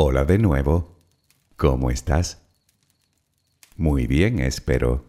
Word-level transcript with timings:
Hola 0.00 0.24
de 0.24 0.38
nuevo. 0.38 0.96
¿Cómo 1.56 1.90
estás? 1.90 2.40
Muy 3.76 4.06
bien, 4.06 4.38
espero. 4.38 5.04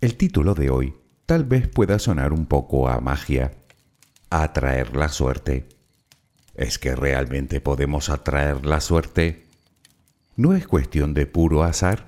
El 0.00 0.16
título 0.16 0.54
de 0.54 0.70
hoy 0.70 0.94
tal 1.26 1.42
vez 1.42 1.66
pueda 1.66 1.98
sonar 1.98 2.32
un 2.32 2.46
poco 2.46 2.88
a 2.88 3.00
magia. 3.00 3.50
Atraer 4.30 4.94
la 4.94 5.08
suerte. 5.08 5.68
¿Es 6.54 6.78
que 6.78 6.94
realmente 6.94 7.60
podemos 7.60 8.08
atraer 8.08 8.64
la 8.64 8.80
suerte? 8.80 9.48
¿No 10.36 10.54
es 10.54 10.68
cuestión 10.68 11.12
de 11.12 11.26
puro 11.26 11.64
azar? 11.64 12.06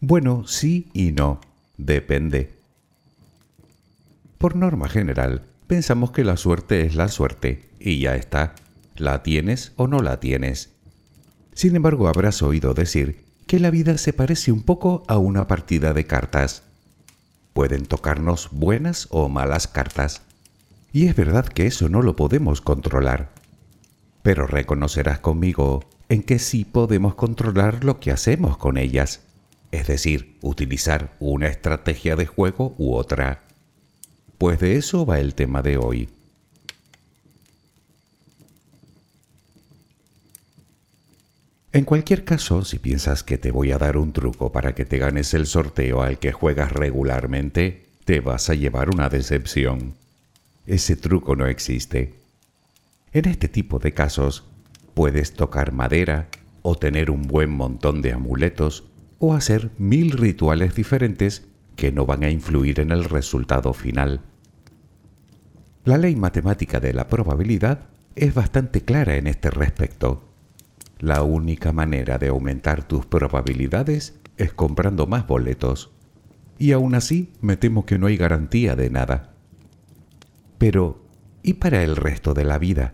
Bueno, 0.00 0.44
sí 0.48 0.90
y 0.92 1.12
no. 1.12 1.40
Depende. 1.76 2.52
Por 4.38 4.56
norma 4.56 4.88
general, 4.88 5.46
pensamos 5.70 6.10
que 6.10 6.24
la 6.24 6.36
suerte 6.36 6.84
es 6.84 6.96
la 6.96 7.06
suerte 7.06 7.70
y 7.78 8.00
ya 8.00 8.16
está. 8.16 8.56
La 8.96 9.22
tienes 9.22 9.72
o 9.76 9.86
no 9.86 10.00
la 10.00 10.18
tienes. 10.18 10.70
Sin 11.54 11.76
embargo, 11.76 12.08
habrás 12.08 12.42
oído 12.42 12.74
decir 12.74 13.24
que 13.46 13.60
la 13.60 13.70
vida 13.70 13.96
se 13.96 14.12
parece 14.12 14.50
un 14.50 14.64
poco 14.64 15.04
a 15.06 15.16
una 15.18 15.46
partida 15.46 15.92
de 15.92 16.08
cartas. 16.08 16.64
Pueden 17.52 17.86
tocarnos 17.86 18.48
buenas 18.50 19.06
o 19.10 19.28
malas 19.28 19.68
cartas. 19.68 20.22
Y 20.92 21.06
es 21.06 21.14
verdad 21.14 21.46
que 21.46 21.68
eso 21.68 21.88
no 21.88 22.02
lo 22.02 22.16
podemos 22.16 22.60
controlar. 22.60 23.30
Pero 24.24 24.48
reconocerás 24.48 25.20
conmigo 25.20 25.84
en 26.08 26.24
que 26.24 26.40
sí 26.40 26.64
podemos 26.64 27.14
controlar 27.14 27.84
lo 27.84 28.00
que 28.00 28.10
hacemos 28.10 28.56
con 28.56 28.76
ellas. 28.76 29.20
Es 29.70 29.86
decir, 29.86 30.36
utilizar 30.40 31.14
una 31.20 31.46
estrategia 31.46 32.16
de 32.16 32.26
juego 32.26 32.74
u 32.76 32.94
otra. 32.94 33.44
Pues 34.40 34.58
de 34.58 34.78
eso 34.78 35.04
va 35.04 35.20
el 35.20 35.34
tema 35.34 35.60
de 35.60 35.76
hoy. 35.76 36.08
En 41.74 41.84
cualquier 41.84 42.24
caso, 42.24 42.64
si 42.64 42.78
piensas 42.78 43.22
que 43.22 43.36
te 43.36 43.50
voy 43.50 43.70
a 43.70 43.76
dar 43.76 43.98
un 43.98 44.14
truco 44.14 44.50
para 44.50 44.74
que 44.74 44.86
te 44.86 44.96
ganes 44.96 45.34
el 45.34 45.44
sorteo 45.44 46.00
al 46.00 46.18
que 46.18 46.32
juegas 46.32 46.72
regularmente, 46.72 47.84
te 48.06 48.20
vas 48.20 48.48
a 48.48 48.54
llevar 48.54 48.88
una 48.88 49.10
decepción. 49.10 49.92
Ese 50.66 50.96
truco 50.96 51.36
no 51.36 51.46
existe. 51.46 52.14
En 53.12 53.28
este 53.28 53.46
tipo 53.46 53.78
de 53.78 53.92
casos, 53.92 54.44
puedes 54.94 55.34
tocar 55.34 55.72
madera 55.72 56.28
o 56.62 56.76
tener 56.76 57.10
un 57.10 57.24
buen 57.24 57.50
montón 57.50 58.00
de 58.00 58.14
amuletos 58.14 58.84
o 59.18 59.34
hacer 59.34 59.70
mil 59.76 60.12
rituales 60.12 60.74
diferentes 60.74 61.46
que 61.76 61.92
no 61.92 62.06
van 62.06 62.24
a 62.24 62.30
influir 62.30 62.80
en 62.80 62.90
el 62.90 63.04
resultado 63.04 63.74
final. 63.74 64.22
La 65.84 65.96
ley 65.96 66.14
matemática 66.14 66.78
de 66.78 66.92
la 66.92 67.08
probabilidad 67.08 67.86
es 68.14 68.34
bastante 68.34 68.82
clara 68.82 69.16
en 69.16 69.26
este 69.26 69.50
respecto. 69.50 70.28
La 70.98 71.22
única 71.22 71.72
manera 71.72 72.18
de 72.18 72.28
aumentar 72.28 72.86
tus 72.86 73.06
probabilidades 73.06 74.20
es 74.36 74.52
comprando 74.52 75.06
más 75.06 75.26
boletos. 75.26 75.90
Y 76.58 76.72
aún 76.72 76.94
así 76.94 77.32
me 77.40 77.56
temo 77.56 77.86
que 77.86 77.98
no 77.98 78.08
hay 78.08 78.18
garantía 78.18 78.76
de 78.76 78.90
nada. 78.90 79.32
Pero, 80.58 81.02
¿y 81.42 81.54
para 81.54 81.82
el 81.82 81.96
resto 81.96 82.34
de 82.34 82.44
la 82.44 82.58
vida? 82.58 82.92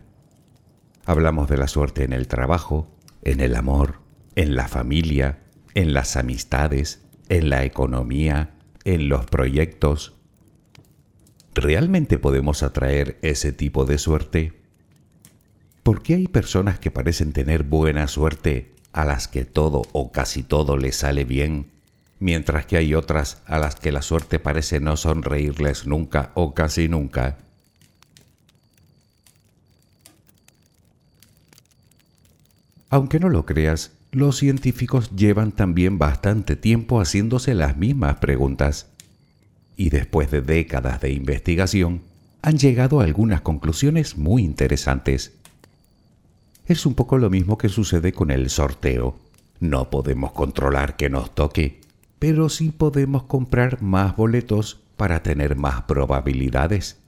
Hablamos 1.05 1.49
de 1.49 1.57
la 1.57 1.67
suerte 1.67 2.05
en 2.05 2.13
el 2.13 2.29
trabajo, 2.29 2.89
en 3.23 3.41
el 3.41 3.57
amor, 3.57 4.01
en 4.37 4.55
la 4.55 4.69
familia, 4.69 5.41
en 5.75 5.93
las 5.93 6.17
amistades, 6.17 7.05
en 7.29 7.51
la 7.51 7.65
economía, 7.65 8.55
en 8.85 9.09
los 9.09 9.27
proyectos, 9.27 10.16
¿Realmente 11.57 12.19
podemos 12.19 12.63
atraer 12.63 13.19
ese 13.23 13.51
tipo 13.51 13.87
de 13.87 13.97
suerte? 13.97 14.53
¿Por 15.83 16.03
qué 16.03 16.17
hay 16.17 16.29
personas 16.29 16.79
que 16.79 16.91
parecen 16.91 17.33
tener 17.33 17.63
buena 17.63 18.09
suerte 18.09 18.75
a 18.93 19.07
las 19.07 19.27
que 19.27 19.47
todo 19.47 19.81
o 19.93 20.13
casi 20.13 20.43
todo 20.43 20.77
les 20.77 20.97
sale 20.97 21.25
bien, 21.25 21.71
mientras 22.19 22.67
que 22.67 22.77
hay 22.77 22.95
otras 22.95 23.41
a 23.47 23.59
las 23.59 23.77
que 23.77 23.91
la 23.91 24.03
suerte 24.03 24.39
parece 24.39 24.81
no 24.81 24.99
sonreírles 24.99 25.87
nunca 25.87 26.31
o 26.35 26.53
casi 26.53 26.89
nunca? 26.89 27.39
Aunque 32.91 33.19
no 33.19 33.31
lo 33.31 33.47
creas, 33.47 33.93
los 34.13 34.37
científicos 34.37 35.11
llevan 35.17 35.53
también 35.53 35.99
bastante 35.99 36.55
tiempo 36.55 37.01
haciéndose 37.01 37.55
las 37.55 37.79
mismas 37.79 38.17
preguntas 38.17 38.89
y 39.77 39.91
después 39.91 40.31
de 40.31 40.41
décadas 40.41 41.01
de 41.01 41.13
investigación, 41.13 42.03
han 42.43 42.59
llegado 42.59 43.01
a 43.01 43.05
algunas 43.05 43.41
conclusiones 43.41 44.17
muy 44.17 44.43
interesantes. 44.43 45.33
Es 46.67 46.87
un 46.87 46.95
poco 46.95 47.19
lo 47.19 47.31
mismo 47.31 47.59
que 47.59 47.69
sucede 47.69 48.13
con 48.13 48.31
el 48.31 48.51
sorteo. 48.51 49.19
No 49.61 49.91
podemos 49.91 50.33
controlar 50.33 50.97
que 50.97 51.11
nos 51.11 51.35
toque, 51.35 51.81
pero 52.19 52.49
sí 52.49 52.71
podemos 52.71 53.25
comprar 53.25 53.83
más 53.83 54.17
boletos 54.17 54.81
para 54.97 55.23
tener 55.23 55.57
más 55.57 55.83
probabilidades. 55.83 56.99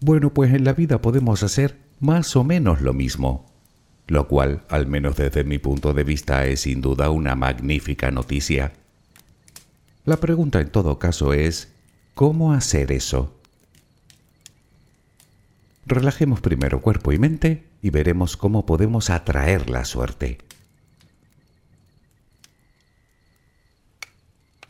Bueno, 0.00 0.32
pues 0.32 0.52
en 0.52 0.64
la 0.64 0.72
vida 0.72 1.00
podemos 1.00 1.42
hacer 1.42 1.76
más 2.00 2.36
o 2.36 2.44
menos 2.44 2.80
lo 2.80 2.92
mismo, 2.92 3.46
lo 4.06 4.28
cual, 4.28 4.62
al 4.68 4.86
menos 4.86 5.16
desde 5.16 5.44
mi 5.44 5.58
punto 5.58 5.92
de 5.92 6.04
vista, 6.04 6.46
es 6.46 6.60
sin 6.60 6.80
duda 6.80 7.10
una 7.10 7.34
magnífica 7.34 8.10
noticia. 8.10 8.72
La 10.08 10.16
pregunta 10.16 10.62
en 10.62 10.70
todo 10.70 10.98
caso 10.98 11.34
es, 11.34 11.68
¿cómo 12.14 12.54
hacer 12.54 12.92
eso? 12.92 13.38
Relajemos 15.84 16.40
primero 16.40 16.80
cuerpo 16.80 17.12
y 17.12 17.18
mente 17.18 17.68
y 17.82 17.90
veremos 17.90 18.38
cómo 18.38 18.64
podemos 18.64 19.10
atraer 19.10 19.68
la 19.68 19.84
suerte. 19.84 20.38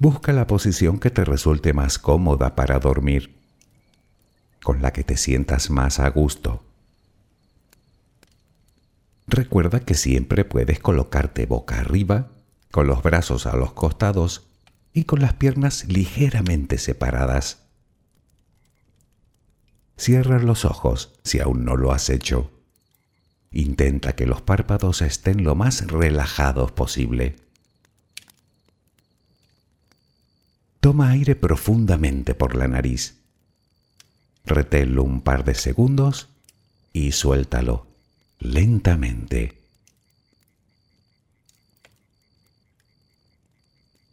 Busca 0.00 0.32
la 0.32 0.48
posición 0.48 0.98
que 0.98 1.10
te 1.10 1.24
resulte 1.24 1.72
más 1.72 2.00
cómoda 2.00 2.56
para 2.56 2.80
dormir, 2.80 3.36
con 4.60 4.82
la 4.82 4.92
que 4.92 5.04
te 5.04 5.16
sientas 5.16 5.70
más 5.70 6.00
a 6.00 6.08
gusto. 6.08 6.64
Recuerda 9.28 9.78
que 9.78 9.94
siempre 9.94 10.44
puedes 10.44 10.80
colocarte 10.80 11.46
boca 11.46 11.78
arriba, 11.78 12.26
con 12.72 12.88
los 12.88 13.04
brazos 13.04 13.46
a 13.46 13.54
los 13.54 13.72
costados 13.72 14.47
y 14.92 15.04
con 15.04 15.20
las 15.20 15.34
piernas 15.34 15.86
ligeramente 15.86 16.78
separadas. 16.78 17.62
Cierra 19.96 20.38
los 20.38 20.64
ojos 20.64 21.18
si 21.24 21.40
aún 21.40 21.64
no 21.64 21.76
lo 21.76 21.92
has 21.92 22.08
hecho. 22.08 22.50
Intenta 23.50 24.14
que 24.14 24.26
los 24.26 24.42
párpados 24.42 25.02
estén 25.02 25.42
lo 25.42 25.54
más 25.54 25.86
relajados 25.86 26.70
posible. 26.72 27.36
Toma 30.80 31.10
aire 31.10 31.34
profundamente 31.34 32.34
por 32.34 32.54
la 32.54 32.68
nariz. 32.68 33.16
Reténlo 34.44 35.02
un 35.02 35.20
par 35.20 35.44
de 35.44 35.54
segundos 35.54 36.28
y 36.92 37.12
suéltalo 37.12 37.86
lentamente. 38.38 39.57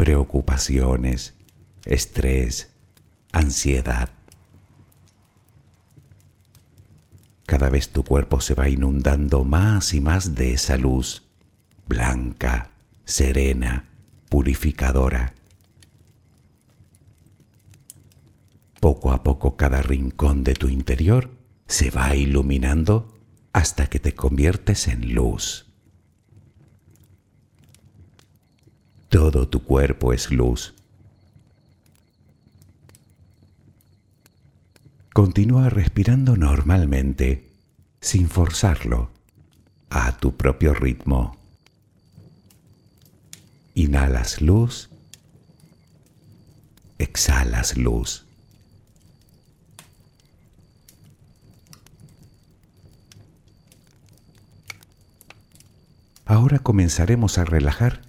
preocupaciones, 0.00 1.34
estrés, 1.84 2.70
ansiedad. 3.32 4.08
Cada 7.44 7.68
vez 7.68 7.90
tu 7.90 8.02
cuerpo 8.02 8.40
se 8.40 8.54
va 8.54 8.70
inundando 8.70 9.44
más 9.44 9.92
y 9.92 10.00
más 10.00 10.34
de 10.34 10.54
esa 10.54 10.78
luz, 10.78 11.24
blanca, 11.86 12.70
serena, 13.04 13.90
purificadora. 14.30 15.34
Poco 18.80 19.12
a 19.12 19.22
poco 19.22 19.58
cada 19.58 19.82
rincón 19.82 20.44
de 20.44 20.54
tu 20.54 20.70
interior 20.70 21.28
se 21.66 21.90
va 21.90 22.16
iluminando 22.16 23.20
hasta 23.52 23.88
que 23.88 23.98
te 23.98 24.14
conviertes 24.14 24.88
en 24.88 25.12
luz. 25.14 25.69
Todo 29.10 29.48
tu 29.48 29.64
cuerpo 29.64 30.12
es 30.12 30.30
luz. 30.30 30.72
Continúa 35.12 35.68
respirando 35.68 36.36
normalmente, 36.36 37.50
sin 38.00 38.28
forzarlo, 38.28 39.10
a 39.90 40.16
tu 40.16 40.36
propio 40.36 40.74
ritmo. 40.74 41.36
Inhalas 43.74 44.40
luz, 44.40 44.90
exhalas 46.98 47.76
luz. 47.76 48.24
Ahora 56.26 56.60
comenzaremos 56.60 57.38
a 57.38 57.44
relajar 57.44 58.08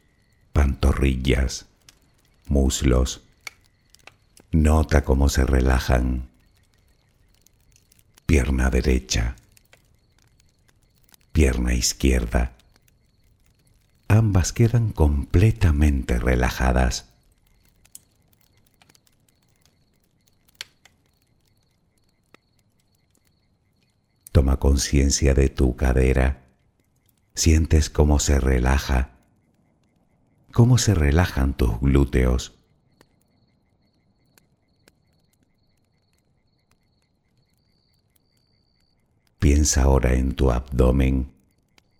pantorrillas, 0.53 1.65
muslos. 2.47 3.21
Nota 4.51 5.03
cómo 5.03 5.29
se 5.29 5.45
relajan. 5.45 6.29
Pierna 8.25 8.69
derecha, 8.69 9.35
pierna 11.31 11.73
izquierda. 11.73 12.53
Ambas 14.07 14.51
quedan 14.51 14.91
completamente 14.91 16.19
relajadas. 16.19 17.05
Toma 24.31 24.57
conciencia 24.57 25.33
de 25.33 25.49
tu 25.49 25.75
cadera. 25.75 26.43
Sientes 27.35 27.89
cómo 27.89 28.19
se 28.19 28.39
relaja 28.39 29.20
cómo 30.51 30.77
se 30.77 30.93
relajan 30.93 31.53
tus 31.55 31.79
glúteos. 31.79 32.53
Piensa 39.39 39.83
ahora 39.83 40.13
en 40.13 40.35
tu 40.35 40.51
abdomen 40.51 41.31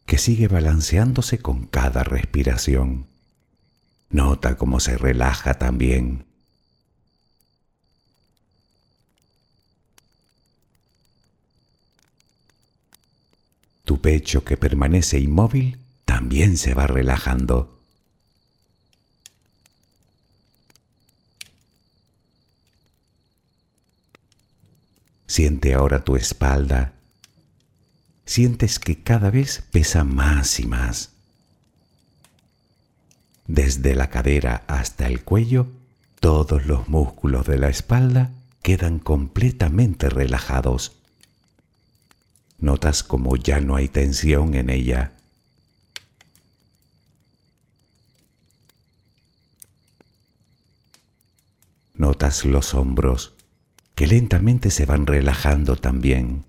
que 0.06 0.18
sigue 0.18 0.48
balanceándose 0.48 1.40
con 1.40 1.66
cada 1.66 2.04
respiración. 2.04 3.08
Nota 4.10 4.58
cómo 4.58 4.80
se 4.80 4.98
relaja 4.98 5.56
también. 5.56 6.26
Tu 13.86 14.00
pecho 14.00 14.44
que 14.44 14.58
permanece 14.58 15.20
inmóvil 15.20 15.80
también 16.06 16.58
se 16.58 16.74
va 16.74 16.88
relajando. 16.88 17.81
Siente 25.32 25.74
ahora 25.74 26.04
tu 26.04 26.18
espalda. 26.18 26.92
Sientes 28.26 28.80
que 28.80 29.02
cada 29.02 29.30
vez 29.30 29.64
pesa 29.72 30.04
más 30.04 30.60
y 30.60 30.66
más. 30.66 31.12
Desde 33.48 33.96
la 33.96 34.10
cadera 34.10 34.66
hasta 34.68 35.08
el 35.08 35.24
cuello, 35.24 35.68
todos 36.20 36.66
los 36.66 36.90
músculos 36.90 37.48
de 37.48 37.58
la 37.58 37.70
espalda 37.70 38.32
quedan 38.62 39.00
completamente 39.00 40.10
relajados. 40.10 40.98
Notas 42.60 43.02
como 43.02 43.38
ya 43.38 43.62
no 43.62 43.78
hay 43.78 43.88
tensión 43.88 44.54
en 44.54 44.70
ella. 44.70 45.14
Notas 51.94 52.44
los 52.44 52.74
hombros, 52.74 53.34
que 54.02 54.08
lentamente 54.08 54.72
se 54.72 54.88
van 54.88 55.06
relajando 55.06 55.76
también. 55.76 56.44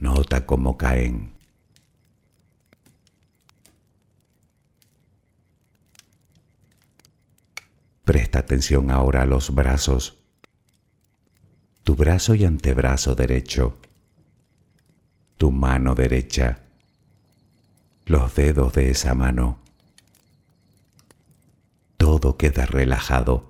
Nota 0.00 0.46
cómo 0.46 0.76
caen. 0.76 1.30
Presta 8.02 8.40
atención 8.40 8.90
ahora 8.90 9.22
a 9.22 9.26
los 9.26 9.54
brazos. 9.54 10.18
Tu 11.84 11.94
brazo 11.94 12.34
y 12.34 12.44
antebrazo 12.44 13.14
derecho. 13.14 13.78
Tu 15.36 15.52
mano 15.52 15.94
derecha. 15.94 16.64
Los 18.06 18.34
dedos 18.34 18.72
de 18.72 18.90
esa 18.90 19.14
mano. 19.14 19.60
Todo 21.96 22.36
queda 22.36 22.66
relajado 22.66 23.49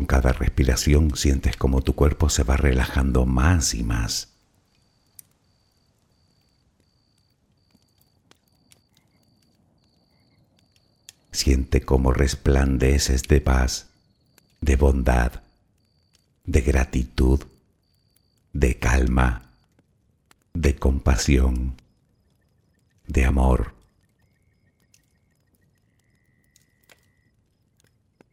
Con 0.00 0.06
cada 0.06 0.32
respiración 0.32 1.14
sientes 1.14 1.58
como 1.58 1.82
tu 1.82 1.94
cuerpo 1.94 2.30
se 2.30 2.42
va 2.42 2.56
relajando 2.56 3.26
más 3.26 3.74
y 3.74 3.82
más. 3.82 4.28
Siente 11.32 11.82
cómo 11.82 12.14
resplandeces 12.14 13.24
de 13.24 13.42
paz, 13.42 13.88
de 14.62 14.76
bondad, 14.76 15.42
de 16.46 16.62
gratitud, 16.62 17.44
de 18.54 18.78
calma, 18.78 19.50
de 20.54 20.76
compasión, 20.76 21.74
de 23.06 23.26
amor. 23.26 23.79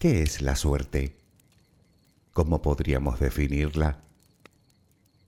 ¿Qué 0.00 0.22
es 0.22 0.40
la 0.40 0.56
suerte? 0.56 1.14
¿Cómo 2.32 2.62
podríamos 2.62 3.20
definirla? 3.20 3.98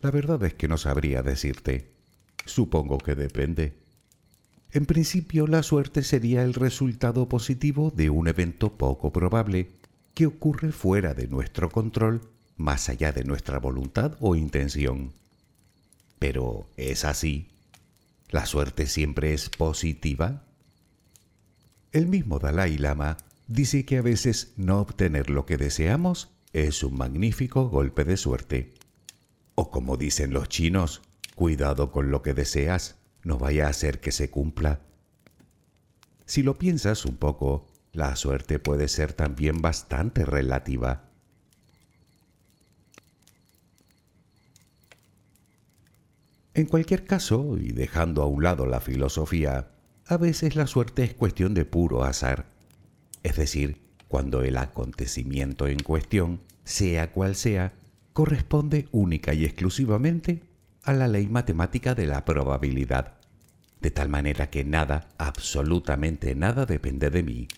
La 0.00 0.10
verdad 0.10 0.42
es 0.44 0.54
que 0.54 0.66
no 0.66 0.78
sabría 0.78 1.22
decirte. 1.22 1.92
Supongo 2.46 2.96
que 2.96 3.14
depende. 3.14 3.74
En 4.70 4.86
principio, 4.86 5.46
la 5.46 5.62
suerte 5.62 6.02
sería 6.02 6.42
el 6.42 6.54
resultado 6.54 7.28
positivo 7.28 7.92
de 7.94 8.08
un 8.08 8.28
evento 8.28 8.72
poco 8.72 9.12
probable 9.12 9.68
que 10.14 10.24
ocurre 10.24 10.72
fuera 10.72 11.12
de 11.12 11.28
nuestro 11.28 11.68
control, 11.68 12.22
más 12.56 12.88
allá 12.88 13.12
de 13.12 13.24
nuestra 13.24 13.58
voluntad 13.58 14.16
o 14.20 14.36
intención. 14.36 15.12
Pero, 16.18 16.66
¿es 16.78 17.04
así? 17.04 17.48
¿La 18.30 18.46
suerte 18.46 18.86
siempre 18.86 19.34
es 19.34 19.50
positiva? 19.50 20.44
El 21.92 22.06
mismo 22.06 22.38
Dalai 22.38 22.78
Lama 22.78 23.18
dice 23.52 23.84
que 23.84 23.98
a 23.98 24.02
veces 24.02 24.54
no 24.56 24.80
obtener 24.80 25.28
lo 25.28 25.44
que 25.44 25.58
deseamos 25.58 26.30
es 26.54 26.82
un 26.82 26.96
magnífico 26.96 27.68
golpe 27.68 28.04
de 28.04 28.16
suerte. 28.16 28.72
O 29.54 29.70
como 29.70 29.98
dicen 29.98 30.32
los 30.32 30.48
chinos, 30.48 31.02
cuidado 31.34 31.92
con 31.92 32.10
lo 32.10 32.22
que 32.22 32.32
deseas, 32.32 32.96
no 33.22 33.38
vaya 33.38 33.68
a 33.68 33.72
ser 33.74 34.00
que 34.00 34.10
se 34.10 34.30
cumpla. 34.30 34.80
Si 36.24 36.42
lo 36.42 36.58
piensas 36.58 37.04
un 37.04 37.16
poco, 37.16 37.66
la 37.92 38.16
suerte 38.16 38.58
puede 38.58 38.88
ser 38.88 39.12
también 39.12 39.60
bastante 39.60 40.24
relativa. 40.24 41.10
En 46.54 46.66
cualquier 46.66 47.04
caso, 47.04 47.58
y 47.58 47.72
dejando 47.72 48.22
a 48.22 48.26
un 48.26 48.42
lado 48.42 48.66
la 48.66 48.80
filosofía, 48.80 49.68
a 50.06 50.16
veces 50.16 50.56
la 50.56 50.66
suerte 50.66 51.04
es 51.04 51.14
cuestión 51.14 51.52
de 51.52 51.66
puro 51.66 52.02
azar 52.04 52.51
es 53.22 53.36
decir, 53.36 53.82
cuando 54.08 54.42
el 54.42 54.58
acontecimiento 54.58 55.68
en 55.68 55.80
cuestión, 55.80 56.40
sea 56.64 57.12
cual 57.12 57.34
sea, 57.34 57.72
corresponde 58.12 58.88
única 58.92 59.32
y 59.34 59.44
exclusivamente 59.44 60.42
a 60.82 60.92
la 60.92 61.08
ley 61.08 61.28
matemática 61.28 61.94
de 61.94 62.06
la 62.06 62.24
probabilidad, 62.24 63.14
de 63.80 63.90
tal 63.90 64.08
manera 64.08 64.50
que 64.50 64.64
nada, 64.64 65.08
absolutamente 65.18 66.34
nada 66.34 66.66
depende 66.66 67.10
de 67.10 67.22
mí. 67.22 67.48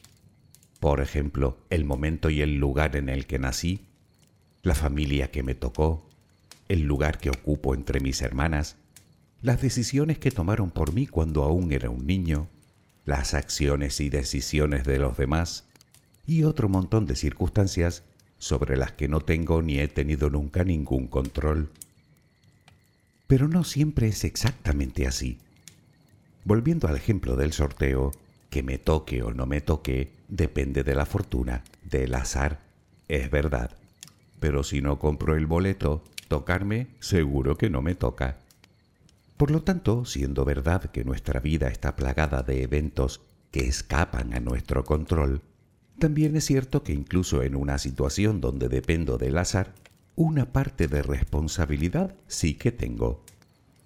Por 0.80 1.00
ejemplo, 1.00 1.58
el 1.70 1.84
momento 1.84 2.30
y 2.30 2.40
el 2.40 2.56
lugar 2.56 2.96
en 2.96 3.08
el 3.08 3.26
que 3.26 3.38
nací, 3.38 3.86
la 4.62 4.74
familia 4.74 5.30
que 5.30 5.42
me 5.42 5.54
tocó, 5.54 6.08
el 6.68 6.82
lugar 6.82 7.18
que 7.18 7.30
ocupo 7.30 7.74
entre 7.74 8.00
mis 8.00 8.22
hermanas, 8.22 8.76
las 9.42 9.60
decisiones 9.60 10.18
que 10.18 10.30
tomaron 10.30 10.70
por 10.70 10.92
mí 10.92 11.06
cuando 11.06 11.42
aún 11.42 11.72
era 11.72 11.90
un 11.90 12.06
niño, 12.06 12.48
las 13.04 13.34
acciones 13.34 14.00
y 14.00 14.08
decisiones 14.08 14.84
de 14.84 14.98
los 14.98 15.16
demás 15.16 15.64
y 16.26 16.44
otro 16.44 16.68
montón 16.68 17.06
de 17.06 17.16
circunstancias 17.16 18.02
sobre 18.38 18.76
las 18.76 18.92
que 18.92 19.08
no 19.08 19.20
tengo 19.20 19.62
ni 19.62 19.78
he 19.78 19.88
tenido 19.88 20.30
nunca 20.30 20.64
ningún 20.64 21.06
control. 21.06 21.70
Pero 23.26 23.48
no 23.48 23.64
siempre 23.64 24.08
es 24.08 24.24
exactamente 24.24 25.06
así. 25.06 25.38
Volviendo 26.44 26.88
al 26.88 26.96
ejemplo 26.96 27.36
del 27.36 27.52
sorteo, 27.52 28.12
que 28.50 28.62
me 28.62 28.78
toque 28.78 29.22
o 29.22 29.32
no 29.32 29.46
me 29.46 29.60
toque 29.60 30.12
depende 30.28 30.84
de 30.84 30.94
la 30.94 31.06
fortuna, 31.06 31.64
del 31.82 32.14
azar, 32.14 32.60
es 33.08 33.30
verdad. 33.30 33.70
Pero 34.40 34.62
si 34.62 34.80
no 34.80 34.98
compro 34.98 35.36
el 35.36 35.46
boleto, 35.46 36.04
tocarme 36.28 36.88
seguro 37.00 37.56
que 37.56 37.70
no 37.70 37.82
me 37.82 37.94
toca. 37.94 38.38
Por 39.36 39.50
lo 39.50 39.62
tanto, 39.62 40.04
siendo 40.04 40.44
verdad 40.44 40.90
que 40.90 41.04
nuestra 41.04 41.40
vida 41.40 41.68
está 41.68 41.96
plagada 41.96 42.42
de 42.42 42.62
eventos 42.62 43.20
que 43.50 43.66
escapan 43.66 44.32
a 44.34 44.40
nuestro 44.40 44.84
control, 44.84 45.42
también 45.98 46.36
es 46.36 46.44
cierto 46.44 46.82
que 46.82 46.92
incluso 46.92 47.42
en 47.42 47.56
una 47.56 47.78
situación 47.78 48.40
donde 48.40 48.68
dependo 48.68 49.18
del 49.18 49.38
azar, 49.38 49.74
una 50.16 50.52
parte 50.52 50.86
de 50.86 51.02
responsabilidad 51.02 52.14
sí 52.26 52.54
que 52.54 52.72
tengo, 52.72 53.24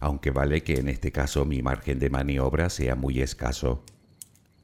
aunque 0.01 0.31
vale 0.31 0.63
que 0.63 0.75
en 0.75 0.89
este 0.89 1.13
caso 1.13 1.45
mi 1.45 1.63
margen 1.63 1.99
de 1.99 2.11
maniobra 2.11 2.69
sea 2.71 2.95
muy 2.95 3.21
escaso. 3.21 3.83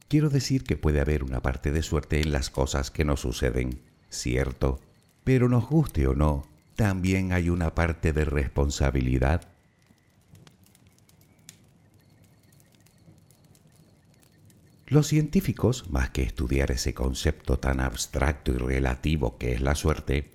Quiero 0.08 0.28
decir 0.28 0.64
que 0.64 0.76
puede 0.76 1.00
haber 1.00 1.24
una 1.24 1.40
parte 1.40 1.72
de 1.72 1.82
suerte 1.82 2.20
en 2.20 2.32
las 2.32 2.50
cosas 2.50 2.90
que 2.90 3.04
nos 3.04 3.20
suceden, 3.20 3.80
cierto, 4.10 4.80
pero 5.24 5.48
nos 5.48 5.66
guste 5.66 6.06
o 6.06 6.14
no, 6.14 6.46
también 6.76 7.32
hay 7.32 7.48
una 7.48 7.74
parte 7.74 8.12
de 8.12 8.24
responsabilidad 8.24 9.48
Los 14.86 15.06
científicos, 15.06 15.88
más 15.90 16.10
que 16.10 16.22
estudiar 16.22 16.70
ese 16.70 16.92
concepto 16.92 17.58
tan 17.58 17.80
abstracto 17.80 18.52
y 18.52 18.58
relativo 18.58 19.38
que 19.38 19.54
es 19.54 19.62
la 19.62 19.74
suerte, 19.74 20.30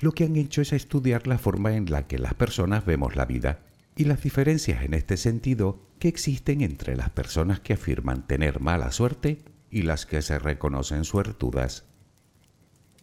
lo 0.00 0.10
que 0.12 0.24
han 0.24 0.34
hecho 0.34 0.62
es 0.62 0.72
estudiar 0.72 1.28
la 1.28 1.38
forma 1.38 1.76
en 1.76 1.88
la 1.90 2.08
que 2.08 2.18
las 2.18 2.34
personas 2.34 2.84
vemos 2.84 3.14
la 3.14 3.24
vida 3.24 3.60
y 3.96 4.04
las 4.04 4.20
diferencias 4.20 4.82
en 4.82 4.94
este 4.94 5.16
sentido 5.16 5.80
que 6.00 6.08
existen 6.08 6.60
entre 6.60 6.96
las 6.96 7.10
personas 7.10 7.60
que 7.60 7.74
afirman 7.74 8.26
tener 8.26 8.58
mala 8.60 8.90
suerte 8.90 9.38
y 9.70 9.82
las 9.82 10.06
que 10.06 10.22
se 10.22 10.40
reconocen 10.40 11.04
suertudas. 11.04 11.84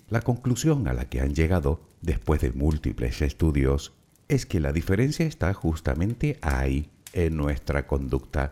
La 0.09 0.21
conclusión 0.21 0.89
a 0.89 0.93
la 0.93 1.07
que 1.07 1.21
han 1.21 1.33
llegado, 1.33 1.87
después 2.01 2.41
de 2.41 2.51
múltiples 2.51 3.21
estudios, 3.21 3.93
es 4.27 4.45
que 4.45 4.59
la 4.59 4.73
diferencia 4.73 5.25
está 5.25 5.53
justamente 5.53 6.37
ahí, 6.41 6.89
en 7.13 7.37
nuestra 7.37 7.87
conducta 7.87 8.51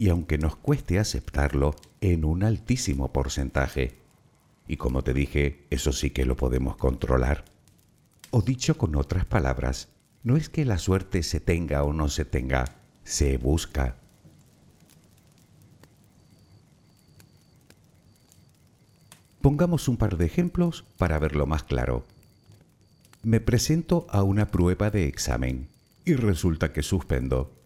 y 0.00 0.08
aunque 0.08 0.38
nos 0.38 0.56
cueste 0.56 0.98
aceptarlo 0.98 1.76
en 2.00 2.24
un 2.24 2.42
altísimo 2.42 3.12
porcentaje. 3.12 3.98
Y 4.66 4.78
como 4.78 5.04
te 5.04 5.12
dije, 5.12 5.66
eso 5.68 5.92
sí 5.92 6.08
que 6.08 6.24
lo 6.24 6.36
podemos 6.36 6.78
controlar. 6.78 7.44
O 8.30 8.40
dicho 8.40 8.78
con 8.78 8.96
otras 8.96 9.26
palabras, 9.26 9.90
no 10.22 10.38
es 10.38 10.48
que 10.48 10.64
la 10.64 10.78
suerte 10.78 11.22
se 11.22 11.38
tenga 11.38 11.82
o 11.84 11.92
no 11.92 12.08
se 12.08 12.24
tenga, 12.24 12.64
se 13.04 13.36
busca. 13.36 13.96
Pongamos 19.42 19.86
un 19.86 19.98
par 19.98 20.16
de 20.16 20.24
ejemplos 20.24 20.86
para 20.96 21.18
verlo 21.18 21.44
más 21.44 21.62
claro. 21.62 22.06
Me 23.22 23.40
presento 23.40 24.06
a 24.08 24.22
una 24.22 24.46
prueba 24.46 24.88
de 24.88 25.06
examen 25.08 25.68
y 26.06 26.14
resulta 26.14 26.72
que 26.72 26.82
suspendo 26.82 27.59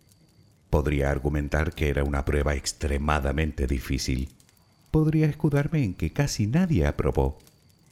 podría 0.75 1.09
argumentar 1.09 1.73
que 1.73 1.89
era 1.89 2.03
una 2.03 2.25
prueba 2.25 2.57
extremadamente 2.57 3.69
difícil. 3.69 4.31
podría 4.91 5.27
escudarme 5.27 5.85
en 5.85 5.95
que 5.95 6.13
casi 6.13 6.49
nadie 6.49 6.85
aprobó, 6.85 7.39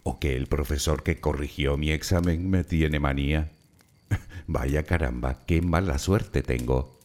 o 0.03 0.19
que 0.19 0.35
el 0.35 0.49
profesor 0.49 1.05
que 1.05 1.21
corrigió 1.21 1.77
mi 1.77 1.93
examen 1.93 2.51
me 2.51 2.65
tiene 2.65 2.99
manía. 2.99 3.53
Vaya 4.49 4.83
caramba, 4.83 5.39
qué 5.47 5.63
mala 5.63 6.01
suerte 6.01 6.43
tengo. 6.43 6.99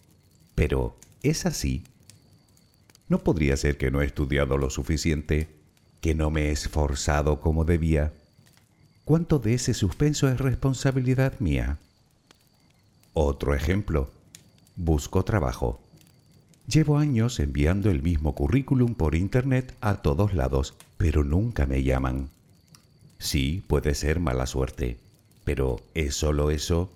Pero, 0.56 0.98
¿es 1.22 1.46
así? 1.46 1.84
¿No 3.08 3.20
podría 3.20 3.56
ser 3.56 3.78
que 3.78 3.92
no 3.92 4.02
he 4.02 4.06
estudiado 4.08 4.58
lo 4.58 4.72
suficiente? 4.72 5.48
¿Que 6.02 6.16
no 6.16 6.32
me 6.32 6.46
he 6.46 6.52
esforzado 6.54 7.40
como 7.40 7.66
debía? 7.66 8.14
¿Cuánto 9.06 9.38
de 9.38 9.54
ese 9.54 9.76
suspenso 9.76 10.28
es 10.28 10.40
responsabilidad 10.40 11.40
mía? 11.40 11.78
Otro 13.14 13.54
ejemplo. 13.54 14.17
Busco 14.80 15.26
trabajo. 15.26 15.80
Llevo 16.68 17.00
años 17.00 17.40
enviando 17.40 17.90
el 17.90 18.04
mismo 18.04 18.36
currículum 18.36 18.94
por 18.94 19.16
Internet 19.16 19.76
a 19.82 20.04
todos 20.04 20.36
lados, 20.36 20.76
pero 20.98 21.24
nunca 21.24 21.66
me 21.66 21.82
llaman. 21.82 22.30
Sí, 23.18 23.64
puede 23.66 23.96
ser 23.96 24.20
mala 24.20 24.46
suerte, 24.46 25.00
pero 25.44 25.78
¿es 25.96 26.14
solo 26.14 26.52
eso? 26.52 26.92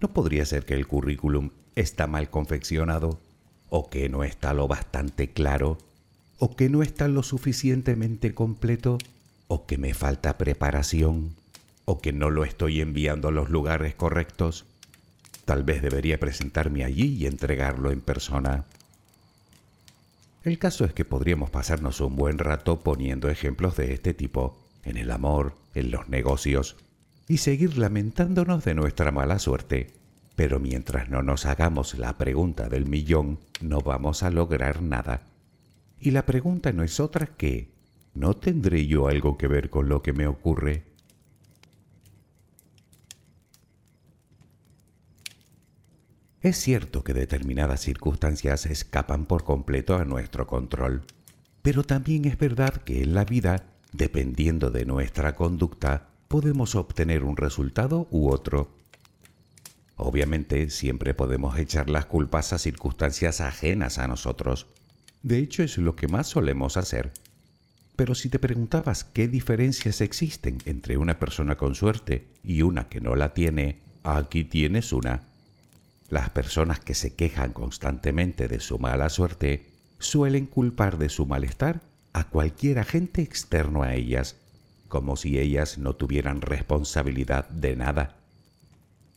¿No 0.00 0.08
podría 0.12 0.44
ser 0.44 0.64
que 0.64 0.74
el 0.74 0.88
currículum 0.88 1.50
está 1.76 2.08
mal 2.08 2.30
confeccionado? 2.30 3.20
¿O 3.70 3.88
que 3.88 4.08
no 4.08 4.24
está 4.24 4.52
lo 4.52 4.66
bastante 4.66 5.30
claro? 5.30 5.78
¿O 6.40 6.56
que 6.56 6.68
no 6.68 6.82
está 6.82 7.06
lo 7.06 7.22
suficientemente 7.22 8.34
completo? 8.34 8.98
¿O 9.46 9.66
que 9.66 9.78
me 9.78 9.94
falta 9.94 10.36
preparación? 10.36 11.36
¿O 11.84 12.00
que 12.00 12.12
no 12.12 12.30
lo 12.30 12.44
estoy 12.44 12.80
enviando 12.80 13.28
a 13.28 13.32
los 13.32 13.50
lugares 13.50 13.94
correctos? 13.94 14.66
Tal 15.44 15.64
vez 15.64 15.82
debería 15.82 16.20
presentarme 16.20 16.84
allí 16.84 17.16
y 17.16 17.26
entregarlo 17.26 17.90
en 17.90 18.00
persona. 18.00 18.64
El 20.44 20.58
caso 20.58 20.84
es 20.84 20.92
que 20.92 21.04
podríamos 21.04 21.50
pasarnos 21.50 22.00
un 22.00 22.16
buen 22.16 22.38
rato 22.38 22.80
poniendo 22.80 23.28
ejemplos 23.28 23.76
de 23.76 23.92
este 23.92 24.14
tipo 24.14 24.58
en 24.84 24.96
el 24.96 25.10
amor, 25.10 25.54
en 25.74 25.90
los 25.90 26.08
negocios, 26.08 26.76
y 27.28 27.38
seguir 27.38 27.78
lamentándonos 27.78 28.64
de 28.64 28.74
nuestra 28.74 29.12
mala 29.12 29.38
suerte. 29.38 29.92
Pero 30.34 30.58
mientras 30.58 31.08
no 31.08 31.22
nos 31.22 31.46
hagamos 31.46 31.98
la 31.98 32.18
pregunta 32.18 32.68
del 32.68 32.86
millón, 32.86 33.38
no 33.60 33.80
vamos 33.80 34.22
a 34.22 34.30
lograr 34.30 34.82
nada. 34.82 35.22
Y 36.00 36.10
la 36.10 36.26
pregunta 36.26 36.72
no 36.72 36.82
es 36.82 36.98
otra 36.98 37.26
que, 37.26 37.68
¿no 38.14 38.34
tendré 38.34 38.86
yo 38.86 39.06
algo 39.06 39.38
que 39.38 39.46
ver 39.46 39.70
con 39.70 39.88
lo 39.88 40.02
que 40.02 40.12
me 40.12 40.26
ocurre? 40.26 40.82
Es 46.42 46.56
cierto 46.56 47.04
que 47.04 47.14
determinadas 47.14 47.82
circunstancias 47.82 48.66
escapan 48.66 49.26
por 49.26 49.44
completo 49.44 49.96
a 49.96 50.04
nuestro 50.04 50.48
control, 50.48 51.02
pero 51.62 51.84
también 51.84 52.24
es 52.24 52.36
verdad 52.36 52.82
que 52.82 53.04
en 53.04 53.14
la 53.14 53.24
vida, 53.24 53.66
dependiendo 53.92 54.72
de 54.72 54.84
nuestra 54.84 55.36
conducta, 55.36 56.08
podemos 56.26 56.74
obtener 56.74 57.22
un 57.22 57.36
resultado 57.36 58.08
u 58.10 58.28
otro. 58.28 58.76
Obviamente 59.94 60.68
siempre 60.70 61.14
podemos 61.14 61.56
echar 61.58 61.88
las 61.88 62.06
culpas 62.06 62.52
a 62.52 62.58
circunstancias 62.58 63.40
ajenas 63.40 63.98
a 63.98 64.08
nosotros. 64.08 64.66
De 65.22 65.38
hecho 65.38 65.62
es 65.62 65.78
lo 65.78 65.94
que 65.94 66.08
más 66.08 66.26
solemos 66.26 66.76
hacer. 66.76 67.12
Pero 67.94 68.16
si 68.16 68.28
te 68.28 68.40
preguntabas 68.40 69.04
qué 69.04 69.28
diferencias 69.28 70.00
existen 70.00 70.58
entre 70.64 70.96
una 70.96 71.20
persona 71.20 71.56
con 71.56 71.76
suerte 71.76 72.26
y 72.42 72.62
una 72.62 72.88
que 72.88 73.00
no 73.00 73.14
la 73.14 73.32
tiene, 73.32 73.78
aquí 74.02 74.42
tienes 74.42 74.92
una. 74.92 75.31
Las 76.12 76.28
personas 76.28 76.78
que 76.78 76.92
se 76.92 77.14
quejan 77.14 77.54
constantemente 77.54 78.46
de 78.46 78.60
su 78.60 78.78
mala 78.78 79.08
suerte 79.08 79.64
suelen 79.98 80.44
culpar 80.44 80.98
de 80.98 81.08
su 81.08 81.24
malestar 81.24 81.80
a 82.12 82.24
cualquier 82.28 82.80
agente 82.80 83.22
externo 83.22 83.82
a 83.82 83.94
ellas, 83.94 84.36
como 84.88 85.16
si 85.16 85.38
ellas 85.38 85.78
no 85.78 85.96
tuvieran 85.96 86.42
responsabilidad 86.42 87.48
de 87.48 87.76
nada, 87.76 88.18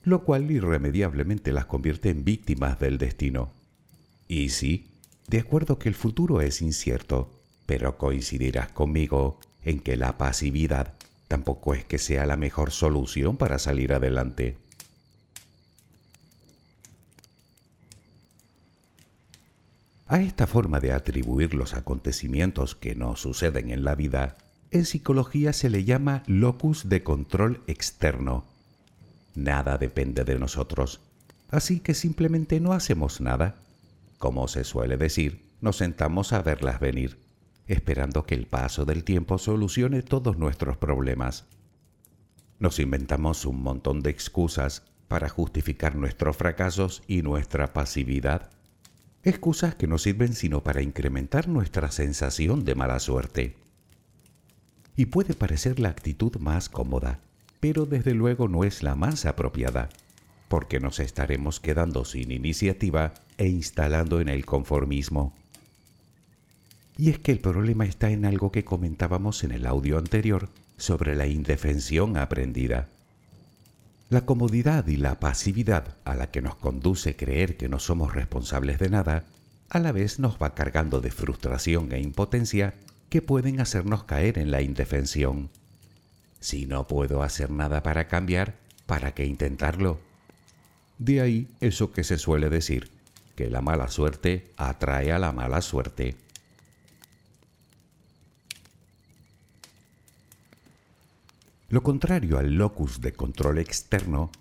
lo 0.05 0.23
cual 0.23 0.49
irremediablemente 0.49 1.51
las 1.51 1.65
convierte 1.65 2.11
en 2.11 2.23
víctimas 2.23 2.79
del 2.79 2.97
destino. 2.97 3.51
Y 4.29 4.47
sí, 4.47 4.87
de 5.27 5.41
acuerdo 5.41 5.77
que 5.77 5.89
el 5.89 5.95
futuro 5.95 6.39
es 6.39 6.61
incierto, 6.61 7.41
pero 7.65 7.97
coincidirás 7.97 8.69
conmigo 8.69 9.37
en 9.65 9.81
que 9.81 9.97
la 9.97 10.17
pasividad 10.17 10.93
tampoco 11.27 11.73
es 11.73 11.83
que 11.83 11.97
sea 11.97 12.25
la 12.25 12.37
mejor 12.37 12.71
solución 12.71 13.35
para 13.35 13.59
salir 13.59 13.91
adelante. 13.91 14.55
A 20.07 20.21
esta 20.21 20.45
forma 20.45 20.79
de 20.79 20.91
atribuir 20.91 21.55
los 21.55 21.73
acontecimientos 21.73 22.75
que 22.75 22.93
nos 22.93 23.21
suceden 23.21 23.71
en 23.71 23.83
la 23.83 23.95
vida, 23.95 24.37
en 24.69 24.85
psicología 24.85 25.51
se 25.51 25.71
le 25.71 25.83
llama 25.83 26.21
locus 26.27 26.89
de 26.89 27.01
control 27.01 27.63
externo. 27.65 28.45
Nada 29.33 29.79
depende 29.79 30.23
de 30.23 30.37
nosotros, 30.37 31.01
así 31.49 31.79
que 31.79 31.95
simplemente 31.95 32.59
no 32.59 32.73
hacemos 32.73 33.19
nada. 33.19 33.55
Como 34.19 34.47
se 34.47 34.63
suele 34.63 34.97
decir, 34.97 35.43
nos 35.59 35.77
sentamos 35.77 36.33
a 36.33 36.43
verlas 36.43 36.79
venir, 36.79 37.17
esperando 37.65 38.25
que 38.25 38.35
el 38.35 38.45
paso 38.45 38.85
del 38.85 39.03
tiempo 39.03 39.39
solucione 39.39 40.03
todos 40.03 40.37
nuestros 40.37 40.77
problemas. 40.77 41.45
Nos 42.59 42.79
inventamos 42.79 43.43
un 43.43 43.63
montón 43.63 44.01
de 44.03 44.11
excusas 44.11 44.83
para 45.07 45.29
justificar 45.29 45.95
nuestros 45.95 46.37
fracasos 46.37 47.01
y 47.07 47.23
nuestra 47.23 47.73
pasividad 47.73 48.51
excusas 49.25 49.75
que 49.75 49.87
no 49.87 49.97
sirven 49.97 50.33
sino 50.33 50.63
para 50.63 50.81
incrementar 50.81 51.47
nuestra 51.47 51.91
sensación 51.91 52.63
de 52.63 52.75
mala 52.75 52.99
suerte. 52.99 53.55
Y 54.95 55.07
puede 55.07 55.33
parecer 55.33 55.79
la 55.79 55.89
actitud 55.89 56.37
más 56.37 56.69
cómoda, 56.69 57.19
pero 57.59 57.85
desde 57.85 58.13
luego 58.13 58.47
no 58.47 58.63
es 58.63 58.83
la 58.83 58.95
más 58.95 59.25
apropiada, 59.25 59.89
porque 60.47 60.79
nos 60.79 60.99
estaremos 60.99 61.59
quedando 61.59 62.05
sin 62.05 62.31
iniciativa 62.31 63.13
e 63.37 63.47
instalando 63.47 64.21
en 64.21 64.29
el 64.29 64.45
conformismo. 64.45 65.33
Y 66.97 67.09
es 67.09 67.19
que 67.19 67.31
el 67.31 67.39
problema 67.39 67.85
está 67.85 68.11
en 68.11 68.25
algo 68.25 68.51
que 68.51 68.63
comentábamos 68.63 69.43
en 69.43 69.51
el 69.51 69.65
audio 69.65 69.97
anterior 69.97 70.49
sobre 70.77 71.15
la 71.15 71.27
indefensión 71.27 72.15
aprendida. 72.15 72.87
La 74.07 74.23
comodidad 74.23 74.85
y 74.85 74.97
la 74.97 75.19
pasividad 75.19 75.97
a 76.05 76.13
la 76.13 76.29
que 76.29 76.43
nos 76.43 76.55
conduce 76.55 77.15
creer 77.15 77.57
que 77.57 77.69
no 77.69 77.79
somos 77.79 78.13
responsables 78.13 78.77
de 78.77 78.89
nada, 78.89 79.23
a 79.67 79.79
la 79.79 79.91
vez 79.91 80.19
nos 80.19 80.37
va 80.37 80.53
cargando 80.53 81.01
de 81.01 81.09
frustración 81.09 81.91
e 81.91 81.99
impotencia 81.99 82.75
que 83.09 83.23
pueden 83.23 83.59
hacernos 83.59 84.03
caer 84.03 84.37
en 84.37 84.51
la 84.51 84.61
indefensión. 84.61 85.49
Si 86.39 86.67
no 86.67 86.87
puedo 86.87 87.23
hacer 87.23 87.49
nada 87.49 87.81
para 87.81 88.07
cambiar, 88.07 88.53
¿para 88.85 89.15
qué 89.15 89.25
intentarlo? 89.25 89.99
De 90.99 91.21
ahí 91.21 91.47
eso 91.59 91.91
que 91.91 92.03
se 92.03 92.19
suele 92.19 92.49
decir, 92.49 92.91
que 93.35 93.49
la 93.49 93.61
mala 93.61 93.87
suerte 93.87 94.53
atrae 94.55 95.11
a 95.13 95.19
la 95.19 95.31
mala 95.31 95.63
suerte. 95.63 96.15
Lo 101.75 101.83
contrario 101.83 102.37
al 102.37 102.53
locus 102.53 103.01
de 103.01 103.11
control 103.11 103.57
externo, 103.57 104.31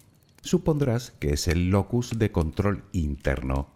supondrás 0.40 1.10
que 1.18 1.32
es 1.32 1.48
el 1.48 1.68
locus 1.68 2.16
de 2.16 2.30
control 2.30 2.84
interno. 2.92 3.70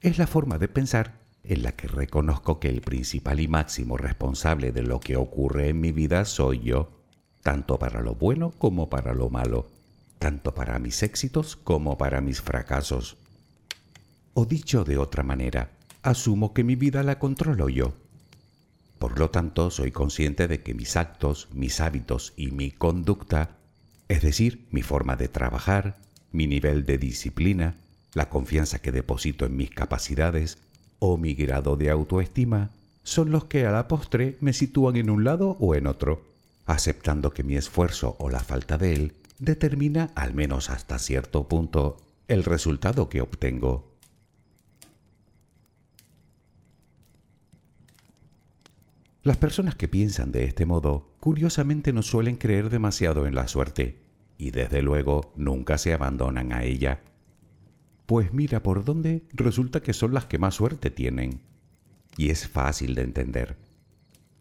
Es 0.00 0.16
la 0.16 0.26
forma 0.26 0.56
de 0.56 0.66
pensar 0.66 1.20
en 1.44 1.62
la 1.62 1.72
que 1.72 1.86
reconozco 1.86 2.58
que 2.58 2.70
el 2.70 2.80
principal 2.80 3.40
y 3.40 3.46
máximo 3.46 3.98
responsable 3.98 4.72
de 4.72 4.80
lo 4.80 5.00
que 5.00 5.16
ocurre 5.16 5.68
en 5.68 5.80
mi 5.82 5.92
vida 5.92 6.24
soy 6.24 6.60
yo, 6.60 6.88
tanto 7.42 7.78
para 7.78 8.00
lo 8.00 8.14
bueno 8.14 8.54
como 8.56 8.88
para 8.88 9.12
lo 9.12 9.28
malo, 9.28 9.66
tanto 10.18 10.54
para 10.54 10.78
mis 10.78 11.02
éxitos 11.02 11.56
como 11.56 11.98
para 11.98 12.22
mis 12.22 12.40
fracasos. 12.40 13.18
O 14.32 14.46
dicho 14.46 14.84
de 14.84 14.96
otra 14.96 15.22
manera, 15.22 15.72
asumo 16.00 16.54
que 16.54 16.64
mi 16.64 16.74
vida 16.74 17.02
la 17.02 17.18
controlo 17.18 17.68
yo 17.68 17.92
por 19.00 19.18
lo 19.18 19.30
tanto, 19.30 19.70
soy 19.70 19.92
consciente 19.92 20.46
de 20.46 20.60
que 20.60 20.74
mis 20.74 20.94
actos, 20.94 21.48
mis 21.54 21.80
hábitos 21.80 22.34
y 22.36 22.50
mi 22.50 22.70
conducta, 22.70 23.56
es 24.08 24.20
decir, 24.20 24.66
mi 24.70 24.82
forma 24.82 25.16
de 25.16 25.28
trabajar, 25.28 25.96
mi 26.32 26.46
nivel 26.46 26.84
de 26.84 26.98
disciplina, 26.98 27.78
la 28.12 28.28
confianza 28.28 28.80
que 28.80 28.92
deposito 28.92 29.46
en 29.46 29.56
mis 29.56 29.70
capacidades 29.70 30.58
o 30.98 31.16
mi 31.16 31.32
grado 31.32 31.76
de 31.76 31.88
autoestima, 31.88 32.72
son 33.02 33.30
los 33.30 33.46
que 33.46 33.64
a 33.64 33.72
la 33.72 33.88
postre 33.88 34.36
me 34.42 34.52
sitúan 34.52 34.96
en 34.96 35.08
un 35.08 35.24
lado 35.24 35.56
o 35.60 35.74
en 35.74 35.86
otro, 35.86 36.22
aceptando 36.66 37.32
que 37.32 37.42
mi 37.42 37.56
esfuerzo 37.56 38.16
o 38.18 38.28
la 38.28 38.40
falta 38.40 38.76
de 38.76 38.92
él 38.92 39.14
determina, 39.38 40.10
al 40.14 40.34
menos 40.34 40.68
hasta 40.68 40.98
cierto 40.98 41.48
punto, 41.48 41.96
el 42.28 42.44
resultado 42.44 43.08
que 43.08 43.22
obtengo. 43.22 43.89
Las 49.22 49.36
personas 49.36 49.74
que 49.74 49.86
piensan 49.86 50.32
de 50.32 50.44
este 50.44 50.64
modo, 50.64 51.14
curiosamente 51.20 51.92
no 51.92 52.02
suelen 52.02 52.36
creer 52.36 52.70
demasiado 52.70 53.26
en 53.26 53.34
la 53.34 53.48
suerte, 53.48 54.00
y 54.38 54.50
desde 54.50 54.80
luego 54.80 55.32
nunca 55.36 55.76
se 55.76 55.92
abandonan 55.92 56.54
a 56.54 56.64
ella. 56.64 57.02
Pues 58.06 58.32
mira 58.32 58.62
por 58.62 58.82
dónde 58.82 59.24
resulta 59.32 59.82
que 59.82 59.92
son 59.92 60.14
las 60.14 60.24
que 60.24 60.38
más 60.38 60.54
suerte 60.54 60.90
tienen. 60.90 61.42
y 62.16 62.30
es 62.30 62.48
fácil 62.48 62.94
de 62.96 63.02
entender. 63.02 63.56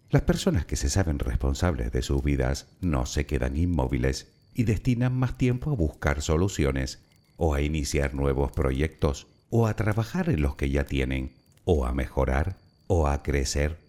Las 0.09 0.23
personas 0.23 0.65
que 0.65 0.75
se 0.75 0.89
saben 0.89 1.19
responsables 1.19 1.91
de 1.91 2.01
sus 2.01 2.23
vidas 2.23 2.67
no 2.81 3.05
se 3.05 3.25
quedan 3.25 3.57
inmóviles 3.57 4.31
y 4.55 4.63
destinan 4.63 5.15
más 5.15 5.37
tiempo 5.37 5.69
a 5.71 5.75
buscar 5.75 6.21
soluciones 6.21 6.99
o 7.37 7.53
a 7.53 7.61
iniciar 7.61 8.15
nuevos 8.15 8.51
proyectos 8.51 9.27
o 9.49 9.67
a 9.67 9.75
trabajar 9.75 10.29
en 10.29 10.41
los 10.41 10.55
que 10.55 10.71
ya 10.71 10.85
tienen 10.85 11.33
o 11.63 11.85
a 11.85 11.93
mejorar 11.93 12.57
o 12.87 13.07
a 13.07 13.21
crecer. 13.21 13.88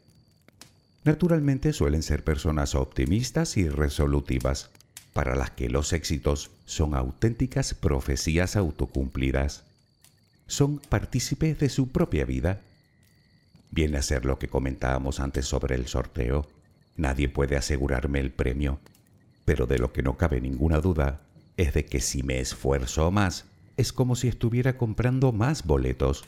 Naturalmente 1.04 1.72
suelen 1.72 2.02
ser 2.02 2.24
personas 2.24 2.74
optimistas 2.74 3.56
y 3.56 3.68
resolutivas, 3.68 4.70
para 5.12 5.34
las 5.34 5.50
que 5.50 5.68
los 5.68 5.92
éxitos 5.92 6.50
son 6.66 6.94
auténticas 6.94 7.74
profecías 7.74 8.54
autocumplidas. 8.56 9.64
Son 10.46 10.78
partícipes 10.78 11.58
de 11.58 11.68
su 11.68 11.88
propia 11.88 12.24
vida. 12.24 12.60
Viene 13.70 13.98
a 13.98 14.02
ser 14.02 14.24
lo 14.24 14.38
que 14.38 14.48
comentábamos 14.48 15.20
antes 15.20 15.46
sobre 15.46 15.74
el 15.74 15.86
sorteo. 15.86 16.46
Nadie 16.96 17.28
puede 17.28 17.56
asegurarme 17.56 18.20
el 18.20 18.30
premio, 18.30 18.78
pero 19.44 19.66
de 19.66 19.78
lo 19.78 19.92
que 19.92 20.02
no 20.02 20.16
cabe 20.16 20.40
ninguna 20.40 20.80
duda 20.80 21.20
es 21.56 21.74
de 21.74 21.86
que 21.86 22.00
si 22.00 22.22
me 22.22 22.40
esfuerzo 22.40 23.10
más, 23.10 23.46
es 23.76 23.92
como 23.92 24.16
si 24.16 24.28
estuviera 24.28 24.76
comprando 24.76 25.32
más 25.32 25.64
boletos. 25.64 26.24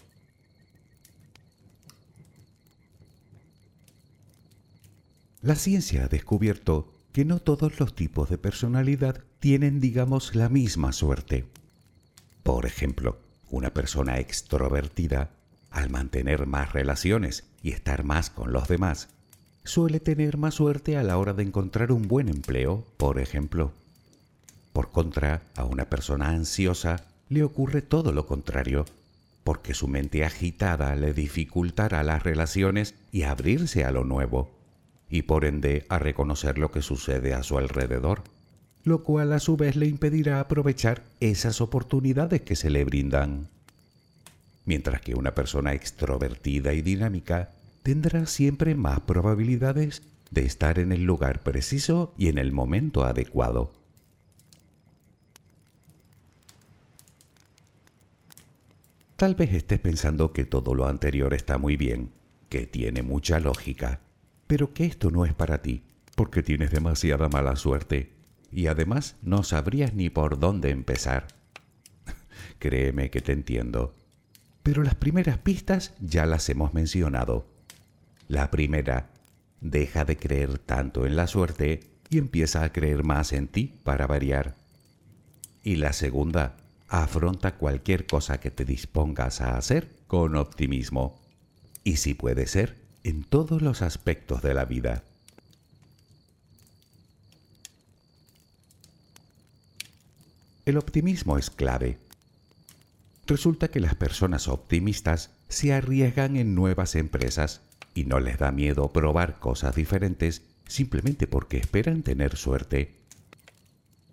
La 5.43 5.57
ciencia 5.57 6.05
ha 6.05 6.09
descubierto 6.09 6.93
que 7.13 7.25
no 7.25 7.41
todos 7.41 7.81
los 7.81 7.97
tipos 7.97 8.31
de 8.31 8.39
personalidad 8.39 9.25
tienen, 9.41 9.81
digamos, 9.81 10.37
la 10.37 10.49
misma 10.49 10.93
suerte. 10.93 11.47
Por 12.45 12.65
ejemplo, 12.65 13.19
una 13.51 13.75
persona 13.75 14.21
extrovertida, 14.21 15.31
al 15.73 15.91
mantener 15.91 16.47
más 16.47 16.73
relaciones 16.73 17.43
y 17.61 17.73
estar 17.73 18.05
más 18.05 18.31
con 18.31 18.53
los 18.53 18.69
demás, 18.69 19.09
suele 19.65 19.99
tener 19.99 20.37
más 20.37 20.55
suerte 20.55 20.97
a 20.97 21.03
la 21.03 21.19
hora 21.19 21.33
de 21.33 21.43
encontrar 21.43 21.91
un 21.91 22.07
buen 22.07 22.29
empleo, 22.29 22.87
por 22.97 23.19
ejemplo. 23.19 23.73
Por 24.73 24.93
contra, 24.93 25.43
a 25.57 25.65
una 25.65 25.87
persona 25.87 26.29
ansiosa 26.29 27.07
le 27.29 27.43
ocurre 27.43 27.83
todo 27.83 28.13
lo 28.13 28.27
contrario, 28.27 28.85
porque 29.43 29.75
su 29.75 29.89
mente 29.89 30.25
agitada 30.25 30.95
le 30.95 31.13
dificultará 31.13 32.05
las 32.05 32.23
relaciones 32.23 32.95
y 33.11 33.23
abrirse 33.25 33.85
a 33.85 33.91
lo 33.91 34.05
nuevo 34.05 34.62
y 35.13 35.23
por 35.23 35.45
ende 35.45 35.85
a 35.91 35.99
reconocer 35.99 36.57
lo 36.57 36.73
que 36.73 36.81
sucede 36.81 37.35
a 37.35 37.43
su 37.43 37.59
alrededor, 37.59 38.23
lo 38.83 39.05
cual 39.05 39.35
a 39.35 39.41
su 39.41 39.59
vez 39.59 39.77
le 39.77 39.87
impedirá 39.87 40.41
aprovechar 40.41 41.05
esas 41.21 41.61
oportunidades 41.61 42.41
que 42.41 42.57
se 42.57 42.71
le 42.71 42.83
brindan. 42.85 43.49
Mientras 44.65 45.03
que 45.03 45.15
una 45.15 45.35
persona 45.35 45.75
extrovertida 45.75 46.73
y 46.73 46.81
dinámica 46.81 47.51
tendrá 47.83 48.25
siempre 48.25 48.75
más 48.75 49.01
probabilidades 49.01 50.03
de 50.31 50.47
estar 50.47 50.79
en 50.79 50.93
el 50.93 51.05
lugar 51.05 51.43
preciso 51.43 52.15
y 52.17 52.29
en 52.29 52.39
el 52.39 52.51
momento 52.51 53.05
adecuado. 53.05 53.71
Tal 59.17 59.35
vez 59.35 59.53
estés 59.53 59.79
pensando 59.79 60.33
que 60.33 60.47
todo 60.47 60.75
lo 60.75 60.87
anterior 60.87 61.35
está 61.35 61.59
muy 61.59 61.77
bien, 61.77 62.13
que 62.49 62.67
tiene 62.67 63.03
mucha 63.03 63.41
lógica, 63.41 64.01
pero 64.53 64.75
que 64.75 64.85
esto 64.85 65.11
no 65.11 65.25
es 65.25 65.33
para 65.33 65.63
ti, 65.63 65.83
porque 66.15 66.43
tienes 66.43 66.71
demasiada 66.73 67.31
mala 67.31 67.57
suerte 67.57 68.13
y 68.51 68.67
además 68.67 69.17
no 69.23 69.45
sabrías 69.45 69.95
ni 69.95 70.11
por 70.11 70.39
dónde 70.39 70.69
empezar. 70.69 71.27
Créeme 72.59 73.09
que 73.09 73.23
te 73.23 73.33
entiendo. 73.33 73.95
Pero 74.63 74.83
las 74.83 74.95
primeras 74.95 75.39
pistas 75.39 75.95
ya 76.01 76.27
las 76.27 76.51
hemos 76.51 76.75
mencionado. 76.75 77.47
La 78.29 78.51
primera, 78.51 79.09
deja 79.63 80.05
de 80.05 80.19
creer 80.19 80.59
tanto 80.59 81.07
en 81.07 81.17
la 81.17 81.29
suerte 81.29 81.81
y 82.11 82.19
empieza 82.19 82.63
a 82.63 82.73
creer 82.75 83.05
más 83.05 83.33
en 83.33 83.49
ti 83.49 83.81
para 83.83 84.07
variar. 84.07 84.55
Y 85.65 85.77
la 85.77 85.95
segunda, 85.95 86.59
afronta 86.89 87.57
cualquier 87.57 88.05
cosa 88.05 88.39
que 88.39 88.51
te 88.51 88.67
dispongas 88.67 89.41
a 89.41 89.57
hacer 89.57 89.97
con 90.09 90.37
optimismo. 90.37 91.23
Y 91.85 91.97
si 91.97 92.13
puede 92.13 92.47
ser, 92.47 92.82
en 93.05 93.25
todos 93.25 93.63
los 93.63 93.83
aspectos 93.83 94.43
de 94.43 94.55
la 94.55 94.65
vida. 94.65 95.03
El 100.65 100.77
optimismo 100.77 101.39
es 101.39 101.51
clave. 101.51 101.99
Resulta 103.27 103.69
que 103.69 103.81
las 103.81 103.95
personas 103.95 104.47
optimistas 104.47 105.31
se 105.49 105.73
arriesgan 105.73 106.37
en 106.37 106.55
nuevas 106.55 106.95
empresas 106.95 107.63
y 107.95 108.05
no 108.05 108.21
les 108.21 108.39
da 108.39 108.53
miedo 108.53 108.93
probar 108.93 109.39
cosas 109.39 109.75
diferentes 109.75 110.43
simplemente 110.67 111.27
porque 111.27 111.59
esperan 111.59 112.03
tener 112.03 112.37
suerte. 112.37 112.95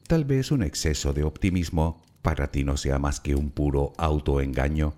Tal 0.07 0.25
vez 0.25 0.51
un 0.51 0.63
exceso 0.63 1.13
de 1.13 1.23
optimismo 1.23 2.01
para 2.21 2.51
ti 2.51 2.63
no 2.63 2.77
sea 2.77 2.97
más 2.99 3.19
que 3.19 3.35
un 3.35 3.51
puro 3.51 3.93
autoengaño 3.97 4.93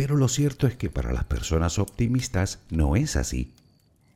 pero 0.00 0.16
lo 0.16 0.28
cierto 0.28 0.66
es 0.66 0.76
que 0.76 0.88
para 0.88 1.12
las 1.12 1.24
personas 1.24 1.78
optimistas 1.78 2.58
no 2.70 2.96
es 2.96 3.16
así, 3.16 3.52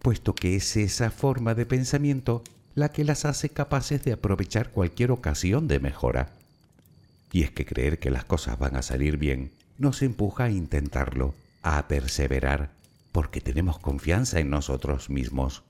puesto 0.01 0.35
que 0.35 0.57
es 0.57 0.79
esa 0.79 1.11
forma 1.11 1.55
de 1.55 1.67
pensamiento 1.67 2.43
la 2.75 2.91
que 2.91 3.05
las 3.05 3.27
hace 3.27 3.51
capaces 3.51 4.03
de 4.03 4.15
aprovechar 4.15 4.71
cualquier 4.71 5.11
ocasión 5.11 5.69
de 5.69 5.81
mejora. 5.81 6.33
Y 7.33 7.43
es 7.43 7.51
que 7.51 7.67
creer 7.67 7.99
que 7.99 8.11
las 8.11 8.25
cosas 8.25 8.59
van 8.59 8.77
a 8.77 8.83
salir 8.83 9.19
bien 9.19 9.51
nos 9.77 10.01
empuja 10.01 10.45
a 10.45 10.51
intentarlo, 10.51 11.35
a 11.61 11.87
perseverar, 11.87 12.71
porque 13.13 13.43
tenemos 13.43 13.79
confianza 13.79 14.41
en 14.41 14.49
nosotros 14.49 15.11
mismos. 15.11 15.65